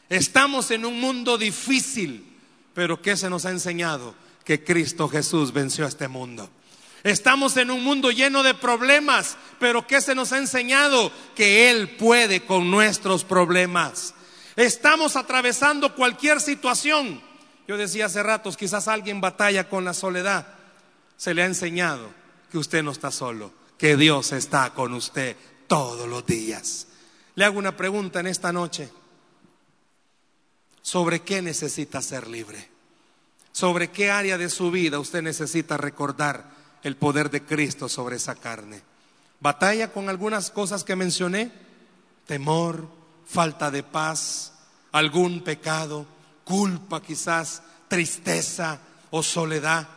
Estamos 0.09 0.71
en 0.71 0.85
un 0.85 0.99
mundo 0.99 1.37
difícil, 1.37 2.25
pero 2.73 3.01
¿qué 3.01 3.15
se 3.15 3.29
nos 3.29 3.45
ha 3.45 3.51
enseñado? 3.51 4.15
Que 4.43 4.63
Cristo 4.63 5.07
Jesús 5.07 5.51
venció 5.51 5.85
a 5.85 5.89
este 5.89 6.07
mundo. 6.07 6.49
Estamos 7.05 7.55
en 7.57 7.69
un 7.69 7.83
mundo 7.83 8.09
lleno 8.09 8.41
de 8.41 8.55
problemas, 8.55 9.37
pero 9.59 9.85
¿qué 9.85 10.01
se 10.01 10.15
nos 10.15 10.31
ha 10.31 10.39
enseñado? 10.39 11.11
Que 11.35 11.69
Él 11.69 11.97
puede 11.97 12.43
con 12.43 12.71
nuestros 12.71 13.23
problemas. 13.23 14.15
Estamos 14.55 15.15
atravesando 15.15 15.93
cualquier 15.93 16.41
situación. 16.41 17.21
Yo 17.67 17.77
decía 17.77 18.07
hace 18.07 18.23
ratos, 18.23 18.57
quizás 18.57 18.87
alguien 18.87 19.21
batalla 19.21 19.69
con 19.69 19.85
la 19.85 19.93
soledad. 19.93 20.47
Se 21.15 21.35
le 21.35 21.43
ha 21.43 21.45
enseñado 21.45 22.09
que 22.51 22.57
usted 22.57 22.81
no 22.81 22.89
está 22.89 23.11
solo, 23.11 23.53
que 23.77 23.95
Dios 23.97 24.31
está 24.31 24.73
con 24.73 24.91
usted 24.95 25.35
todos 25.67 26.09
los 26.09 26.25
días. 26.25 26.87
Le 27.35 27.45
hago 27.45 27.59
una 27.59 27.77
pregunta 27.77 28.19
en 28.19 28.25
esta 28.25 28.51
noche. 28.51 28.89
¿Sobre 30.81 31.19
qué 31.19 31.43
necesita 31.43 32.01
ser 32.01 32.27
libre? 32.27 32.67
¿Sobre 33.51 33.91
qué 33.91 34.09
área 34.09 34.39
de 34.39 34.49
su 34.49 34.71
vida 34.71 34.97
usted 34.97 35.21
necesita 35.21 35.77
recordar 35.77 36.54
el 36.85 36.97
poder 36.97 37.31
de 37.31 37.43
Cristo 37.43 37.89
sobre 37.89 38.17
esa 38.17 38.35
carne? 38.35 38.79
¿Batalla 39.39 39.91
con 39.91 40.07
algunas 40.07 40.51
cosas 40.51 40.83
que 40.83 40.95
mencioné? 40.95 41.51
Temor, 42.27 42.87
falta 43.25 43.71
de 43.71 43.81
paz, 43.81 44.53
algún 44.91 45.41
pecado, 45.41 46.05
culpa 46.43 47.01
quizás, 47.01 47.63
tristeza 47.87 48.79
o 49.09 49.23
soledad. 49.23 49.87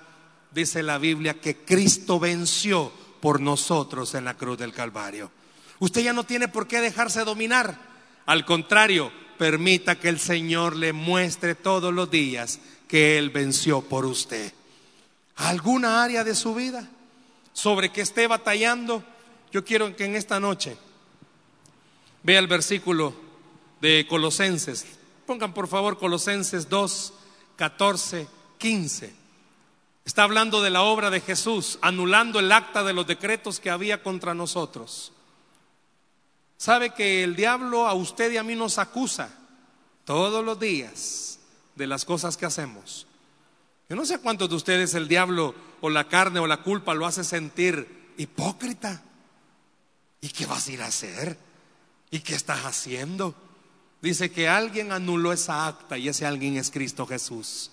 Dice 0.51 0.83
la 0.83 0.97
Biblia 0.97 1.39
que 1.39 1.59
Cristo 1.59 2.19
venció 2.19 2.91
por 3.21 3.39
nosotros 3.43 4.15
en 4.15 4.25
la 4.25 4.39
cruz 4.39 4.57
del 4.57 4.73
Calvario. 4.73 5.31
Usted 5.81 6.03
ya 6.03 6.15
no 6.15 6.25
tiene 6.25 6.49
por 6.49 6.67
qué 6.67 6.81
dejarse 6.81 7.23
dominar. 7.23 7.79
Al 8.25 8.47
contrario, 8.47 9.13
permita 9.37 10.01
que 10.01 10.09
el 10.09 10.19
Señor 10.19 10.75
le 10.75 10.95
muestre 10.95 11.55
todos 11.55 11.93
los 11.93 12.11
días 12.11 12.61
que 12.89 13.19
Él 13.19 13.29
venció 13.29 13.83
por 13.83 14.07
usted. 14.07 14.55
¿Alguna 15.39 16.03
área 16.03 16.25
de 16.25 16.35
su 16.35 16.55
vida 16.55 16.89
sobre 17.53 17.93
que 17.93 18.01
esté 18.01 18.27
batallando? 18.27 19.05
Yo 19.53 19.65
quiero 19.65 19.95
que 19.95 20.05
en 20.05 20.17
esta 20.17 20.41
noche 20.41 20.77
vea 22.25 22.41
el 22.41 22.49
versículo 22.49 23.15
de 23.81 24.07
Colosenses. 24.09 24.85
Pongan 25.27 25.55
por 25.55 25.69
favor 25.69 25.97
Colosenses 25.97 26.69
2, 26.69 27.13
14, 27.57 28.27
15. 28.59 29.15
Está 30.05 30.25
hablando 30.25 30.61
de 30.61 30.71
la 30.71 30.83
obra 30.83 31.09
de 31.11 31.21
Jesús, 31.21 31.79
anulando 31.83 32.41
el 32.41 32.51
acta 32.51 32.83
de 32.83 32.93
los 32.93 33.07
decretos 33.07 33.61
que 33.61 33.71
había 33.71 34.03
contra 34.03 34.35
nosotros. 34.35 35.13
Sabe 36.57 36.91
que 36.91 37.23
el 37.23 37.37
diablo 37.37 37.87
a 37.87 37.95
usted 37.95 38.33
y 38.33 38.39
a 38.39 38.43
mí 38.43 38.57
nos 38.57 38.79
acusa 38.79 39.31
todos 40.05 40.45
los 40.45 40.59
días 40.59 41.39
de 41.77 41.87
las 41.87 42.05
cosas 42.05 42.37
que 42.37 42.47
hacemos. 42.47 43.08
Yo 43.89 43.97
no 43.97 44.05
sé 44.05 44.19
cuántos 44.19 44.51
de 44.51 44.57
ustedes 44.57 44.93
el 44.93 45.09
diablo 45.09 45.55
o 45.81 45.89
la 45.89 46.09
carne 46.09 46.41
o 46.41 46.47
la 46.47 46.59
culpa 46.59 46.93
lo 46.93 47.07
hace 47.07 47.25
sentir 47.25 48.13
hipócrita. 48.19 49.03
¿Y 50.21 50.29
qué 50.29 50.45
vas 50.45 50.69
a 50.69 50.73
ir 50.73 50.83
a 50.83 50.87
hacer? 50.87 51.39
¿Y 52.11 52.21
qué 52.21 52.35
estás 52.35 52.67
haciendo? 52.67 53.35
Dice 54.03 54.31
que 54.31 54.47
alguien 54.47 54.93
anuló 54.93 55.33
esa 55.33 55.67
acta 55.67 55.97
y 55.97 56.09
ese 56.09 56.27
alguien 56.27 56.59
es 56.59 56.71
Cristo 56.71 57.07
Jesús. 57.07 57.71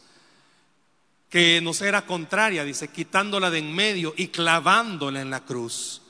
Que 1.30 1.60
nos 1.62 1.82
era 1.82 2.06
contraria, 2.06 2.64
dice, 2.64 2.88
quitándola 2.88 3.50
de 3.50 3.60
en 3.60 3.76
medio 3.76 4.14
y 4.16 4.30
clavándola 4.30 5.22
en 5.22 5.30
la 5.30 5.42
cruz. 5.42 6.02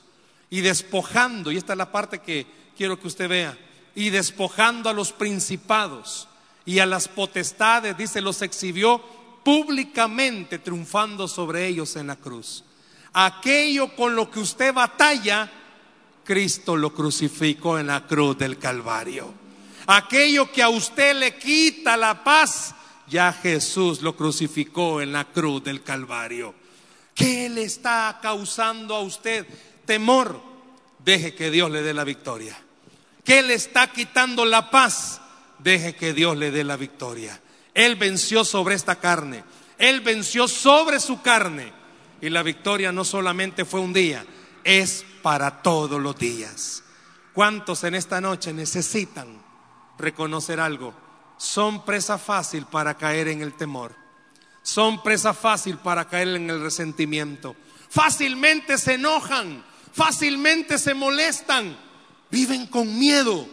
Y 0.50 0.60
despojando, 0.60 1.50
y 1.50 1.56
esta 1.56 1.72
es 1.72 1.78
la 1.78 1.90
parte 1.90 2.20
que 2.20 2.46
quiero 2.76 3.00
que 3.00 3.08
usted 3.08 3.28
vea, 3.28 3.58
y 3.96 4.10
despojando 4.10 4.88
a 4.88 4.92
los 4.92 5.12
principados 5.12 6.28
y 6.64 6.78
a 6.78 6.86
las 6.86 7.08
potestades, 7.08 7.96
dice, 7.96 8.20
los 8.20 8.42
exhibió 8.42 9.02
públicamente 9.46 10.58
triunfando 10.58 11.28
sobre 11.28 11.68
ellos 11.68 11.94
en 11.94 12.08
la 12.08 12.16
cruz. 12.16 12.64
Aquello 13.12 13.94
con 13.94 14.16
lo 14.16 14.28
que 14.28 14.40
usted 14.40 14.74
batalla, 14.74 15.48
Cristo 16.24 16.76
lo 16.76 16.92
crucificó 16.92 17.78
en 17.78 17.86
la 17.86 18.04
cruz 18.08 18.36
del 18.36 18.58
Calvario. 18.58 19.32
Aquello 19.86 20.50
que 20.50 20.64
a 20.64 20.68
usted 20.68 21.14
le 21.14 21.36
quita 21.36 21.96
la 21.96 22.24
paz, 22.24 22.74
ya 23.06 23.32
Jesús 23.32 24.02
lo 24.02 24.16
crucificó 24.16 25.00
en 25.00 25.12
la 25.12 25.26
cruz 25.26 25.62
del 25.62 25.84
Calvario. 25.84 26.52
¿Qué 27.14 27.48
le 27.48 27.62
está 27.62 28.18
causando 28.20 28.96
a 28.96 29.02
usted 29.02 29.46
temor? 29.84 30.42
Deje 31.04 31.36
que 31.36 31.52
Dios 31.52 31.70
le 31.70 31.82
dé 31.82 31.94
la 31.94 32.02
victoria. 32.02 32.58
¿Qué 33.22 33.42
le 33.42 33.54
está 33.54 33.92
quitando 33.92 34.44
la 34.44 34.72
paz? 34.72 35.20
Deje 35.60 35.94
que 35.94 36.12
Dios 36.14 36.36
le 36.36 36.50
dé 36.50 36.64
la 36.64 36.76
victoria. 36.76 37.40
Él 37.76 37.96
venció 37.96 38.42
sobre 38.42 38.74
esta 38.74 38.96
carne. 38.96 39.44
Él 39.76 40.00
venció 40.00 40.48
sobre 40.48 40.98
su 40.98 41.20
carne. 41.20 41.74
Y 42.22 42.30
la 42.30 42.42
victoria 42.42 42.90
no 42.90 43.04
solamente 43.04 43.66
fue 43.66 43.80
un 43.80 43.92
día, 43.92 44.24
es 44.64 45.04
para 45.20 45.60
todos 45.60 46.00
los 46.00 46.18
días. 46.18 46.82
¿Cuántos 47.34 47.84
en 47.84 47.94
esta 47.94 48.18
noche 48.22 48.54
necesitan 48.54 49.28
reconocer 49.98 50.58
algo? 50.58 50.94
Son 51.36 51.84
presa 51.84 52.16
fácil 52.16 52.64
para 52.64 52.96
caer 52.96 53.28
en 53.28 53.42
el 53.42 53.52
temor. 53.52 53.94
Son 54.62 55.02
presa 55.02 55.34
fácil 55.34 55.76
para 55.76 56.08
caer 56.08 56.28
en 56.28 56.48
el 56.48 56.62
resentimiento. 56.62 57.54
Fácilmente 57.90 58.78
se 58.78 58.94
enojan, 58.94 59.62
fácilmente 59.92 60.78
se 60.78 60.94
molestan, 60.94 61.76
viven 62.30 62.68
con 62.68 62.98
miedo. 62.98 63.46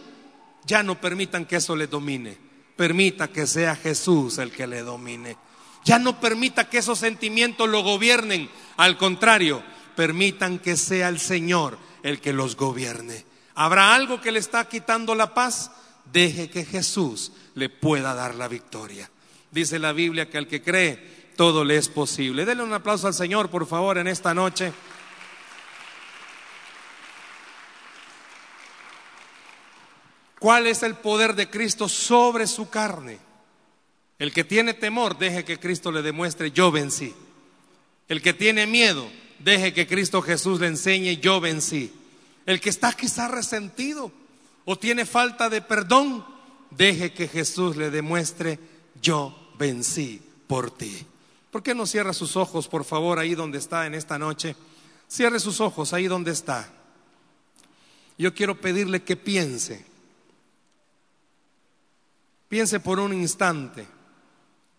Ya 0.64 0.82
no 0.82 0.98
permitan 0.98 1.44
que 1.44 1.56
eso 1.56 1.76
les 1.76 1.90
domine. 1.90 2.43
Permita 2.76 3.28
que 3.28 3.46
sea 3.46 3.76
Jesús 3.76 4.38
el 4.38 4.50
que 4.50 4.66
le 4.66 4.82
domine. 4.82 5.36
Ya 5.84 5.98
no 5.98 6.20
permita 6.20 6.68
que 6.68 6.78
esos 6.78 6.98
sentimientos 6.98 7.68
lo 7.68 7.82
gobiernen. 7.82 8.50
Al 8.76 8.96
contrario, 8.96 9.62
permitan 9.94 10.58
que 10.58 10.76
sea 10.76 11.08
el 11.08 11.20
Señor 11.20 11.78
el 12.02 12.20
que 12.20 12.32
los 12.32 12.56
gobierne. 12.56 13.24
¿Habrá 13.54 13.94
algo 13.94 14.20
que 14.20 14.32
le 14.32 14.38
está 14.38 14.68
quitando 14.68 15.14
la 15.14 15.34
paz? 15.34 15.70
Deje 16.12 16.50
que 16.50 16.64
Jesús 16.64 17.32
le 17.54 17.68
pueda 17.68 18.14
dar 18.14 18.34
la 18.34 18.48
victoria. 18.48 19.10
Dice 19.50 19.78
la 19.78 19.92
Biblia 19.92 20.28
que 20.28 20.38
al 20.38 20.48
que 20.48 20.62
cree, 20.62 21.32
todo 21.36 21.64
le 21.64 21.76
es 21.76 21.88
posible. 21.88 22.44
Denle 22.44 22.64
un 22.64 22.72
aplauso 22.72 23.06
al 23.06 23.14
Señor, 23.14 23.50
por 23.50 23.66
favor, 23.66 23.98
en 23.98 24.08
esta 24.08 24.34
noche. 24.34 24.72
¿Cuál 30.44 30.66
es 30.66 30.82
el 30.82 30.96
poder 30.96 31.34
de 31.34 31.48
Cristo 31.48 31.88
sobre 31.88 32.46
su 32.46 32.68
carne? 32.68 33.18
El 34.18 34.30
que 34.30 34.44
tiene 34.44 34.74
temor, 34.74 35.16
deje 35.16 35.42
que 35.42 35.58
Cristo 35.58 35.90
le 35.90 36.02
demuestre, 36.02 36.50
yo 36.50 36.70
vencí. 36.70 37.14
El 38.08 38.20
que 38.20 38.34
tiene 38.34 38.66
miedo, 38.66 39.10
deje 39.38 39.72
que 39.72 39.86
Cristo 39.86 40.20
Jesús 40.20 40.60
le 40.60 40.66
enseñe, 40.66 41.16
yo 41.16 41.40
vencí. 41.40 41.90
El 42.44 42.60
que 42.60 42.68
está 42.68 42.92
quizás 42.92 43.30
resentido 43.30 44.12
o 44.66 44.78
tiene 44.78 45.06
falta 45.06 45.48
de 45.48 45.62
perdón, 45.62 46.22
deje 46.70 47.14
que 47.14 47.26
Jesús 47.26 47.76
le 47.76 47.88
demuestre, 47.88 48.58
yo 49.00 49.50
vencí 49.58 50.20
por 50.46 50.70
ti. 50.70 51.06
¿Por 51.50 51.62
qué 51.62 51.74
no 51.74 51.86
cierra 51.86 52.12
sus 52.12 52.36
ojos, 52.36 52.68
por 52.68 52.84
favor, 52.84 53.18
ahí 53.18 53.34
donde 53.34 53.56
está 53.56 53.86
en 53.86 53.94
esta 53.94 54.18
noche? 54.18 54.56
Cierre 55.08 55.40
sus 55.40 55.62
ojos 55.62 55.94
ahí 55.94 56.06
donde 56.06 56.32
está. 56.32 56.70
Yo 58.18 58.34
quiero 58.34 58.60
pedirle 58.60 59.02
que 59.04 59.16
piense. 59.16 59.93
Piense 62.54 62.78
por 62.78 63.00
un 63.00 63.12
instante 63.12 63.84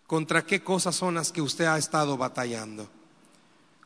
contra 0.06 0.46
qué 0.46 0.62
cosas 0.62 0.96
son 0.96 1.14
las 1.14 1.30
que 1.30 1.42
usted 1.42 1.66
ha 1.66 1.76
estado 1.76 2.16
batallando. 2.16 2.88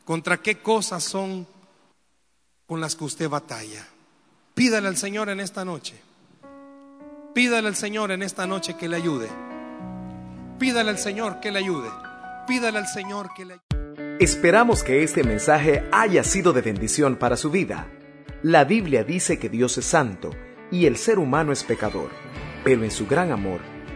Contra 0.05 0.41
qué 0.41 0.59
cosas 0.59 1.03
son 1.03 1.45
con 2.65 2.79
las 2.79 2.95
que 2.95 3.03
usted 3.03 3.27
batalla. 3.27 3.85
Pídale 4.53 4.87
al 4.87 4.95
Señor 4.95 5.27
en 5.27 5.41
esta 5.41 5.65
noche. 5.65 5.99
Pídale 7.35 7.67
al 7.67 7.75
Señor 7.75 8.11
en 8.11 8.23
esta 8.23 8.47
noche 8.47 8.77
que 8.77 8.87
le 8.87 8.95
ayude. 8.95 9.27
Pídale 10.57 10.91
al 10.91 10.97
Señor 10.97 11.41
que 11.41 11.51
le 11.51 11.59
ayude. 11.59 11.89
Pídale 12.47 12.77
al 12.77 12.87
Señor 12.87 13.31
que 13.35 13.43
le 13.43 13.53
ayude. 13.55 14.17
Esperamos 14.23 14.83
que 14.83 15.03
este 15.03 15.25
mensaje 15.25 15.83
haya 15.91 16.23
sido 16.23 16.53
de 16.53 16.61
bendición 16.61 17.17
para 17.17 17.35
su 17.35 17.51
vida. 17.51 17.91
La 18.41 18.63
Biblia 18.63 19.03
dice 19.03 19.37
que 19.37 19.49
Dios 19.49 19.77
es 19.77 19.85
santo 19.85 20.29
y 20.71 20.85
el 20.85 20.95
ser 20.95 21.19
humano 21.19 21.51
es 21.51 21.65
pecador, 21.65 22.09
pero 22.63 22.85
en 22.85 22.91
su 22.91 23.05
gran 23.05 23.33
amor, 23.33 23.59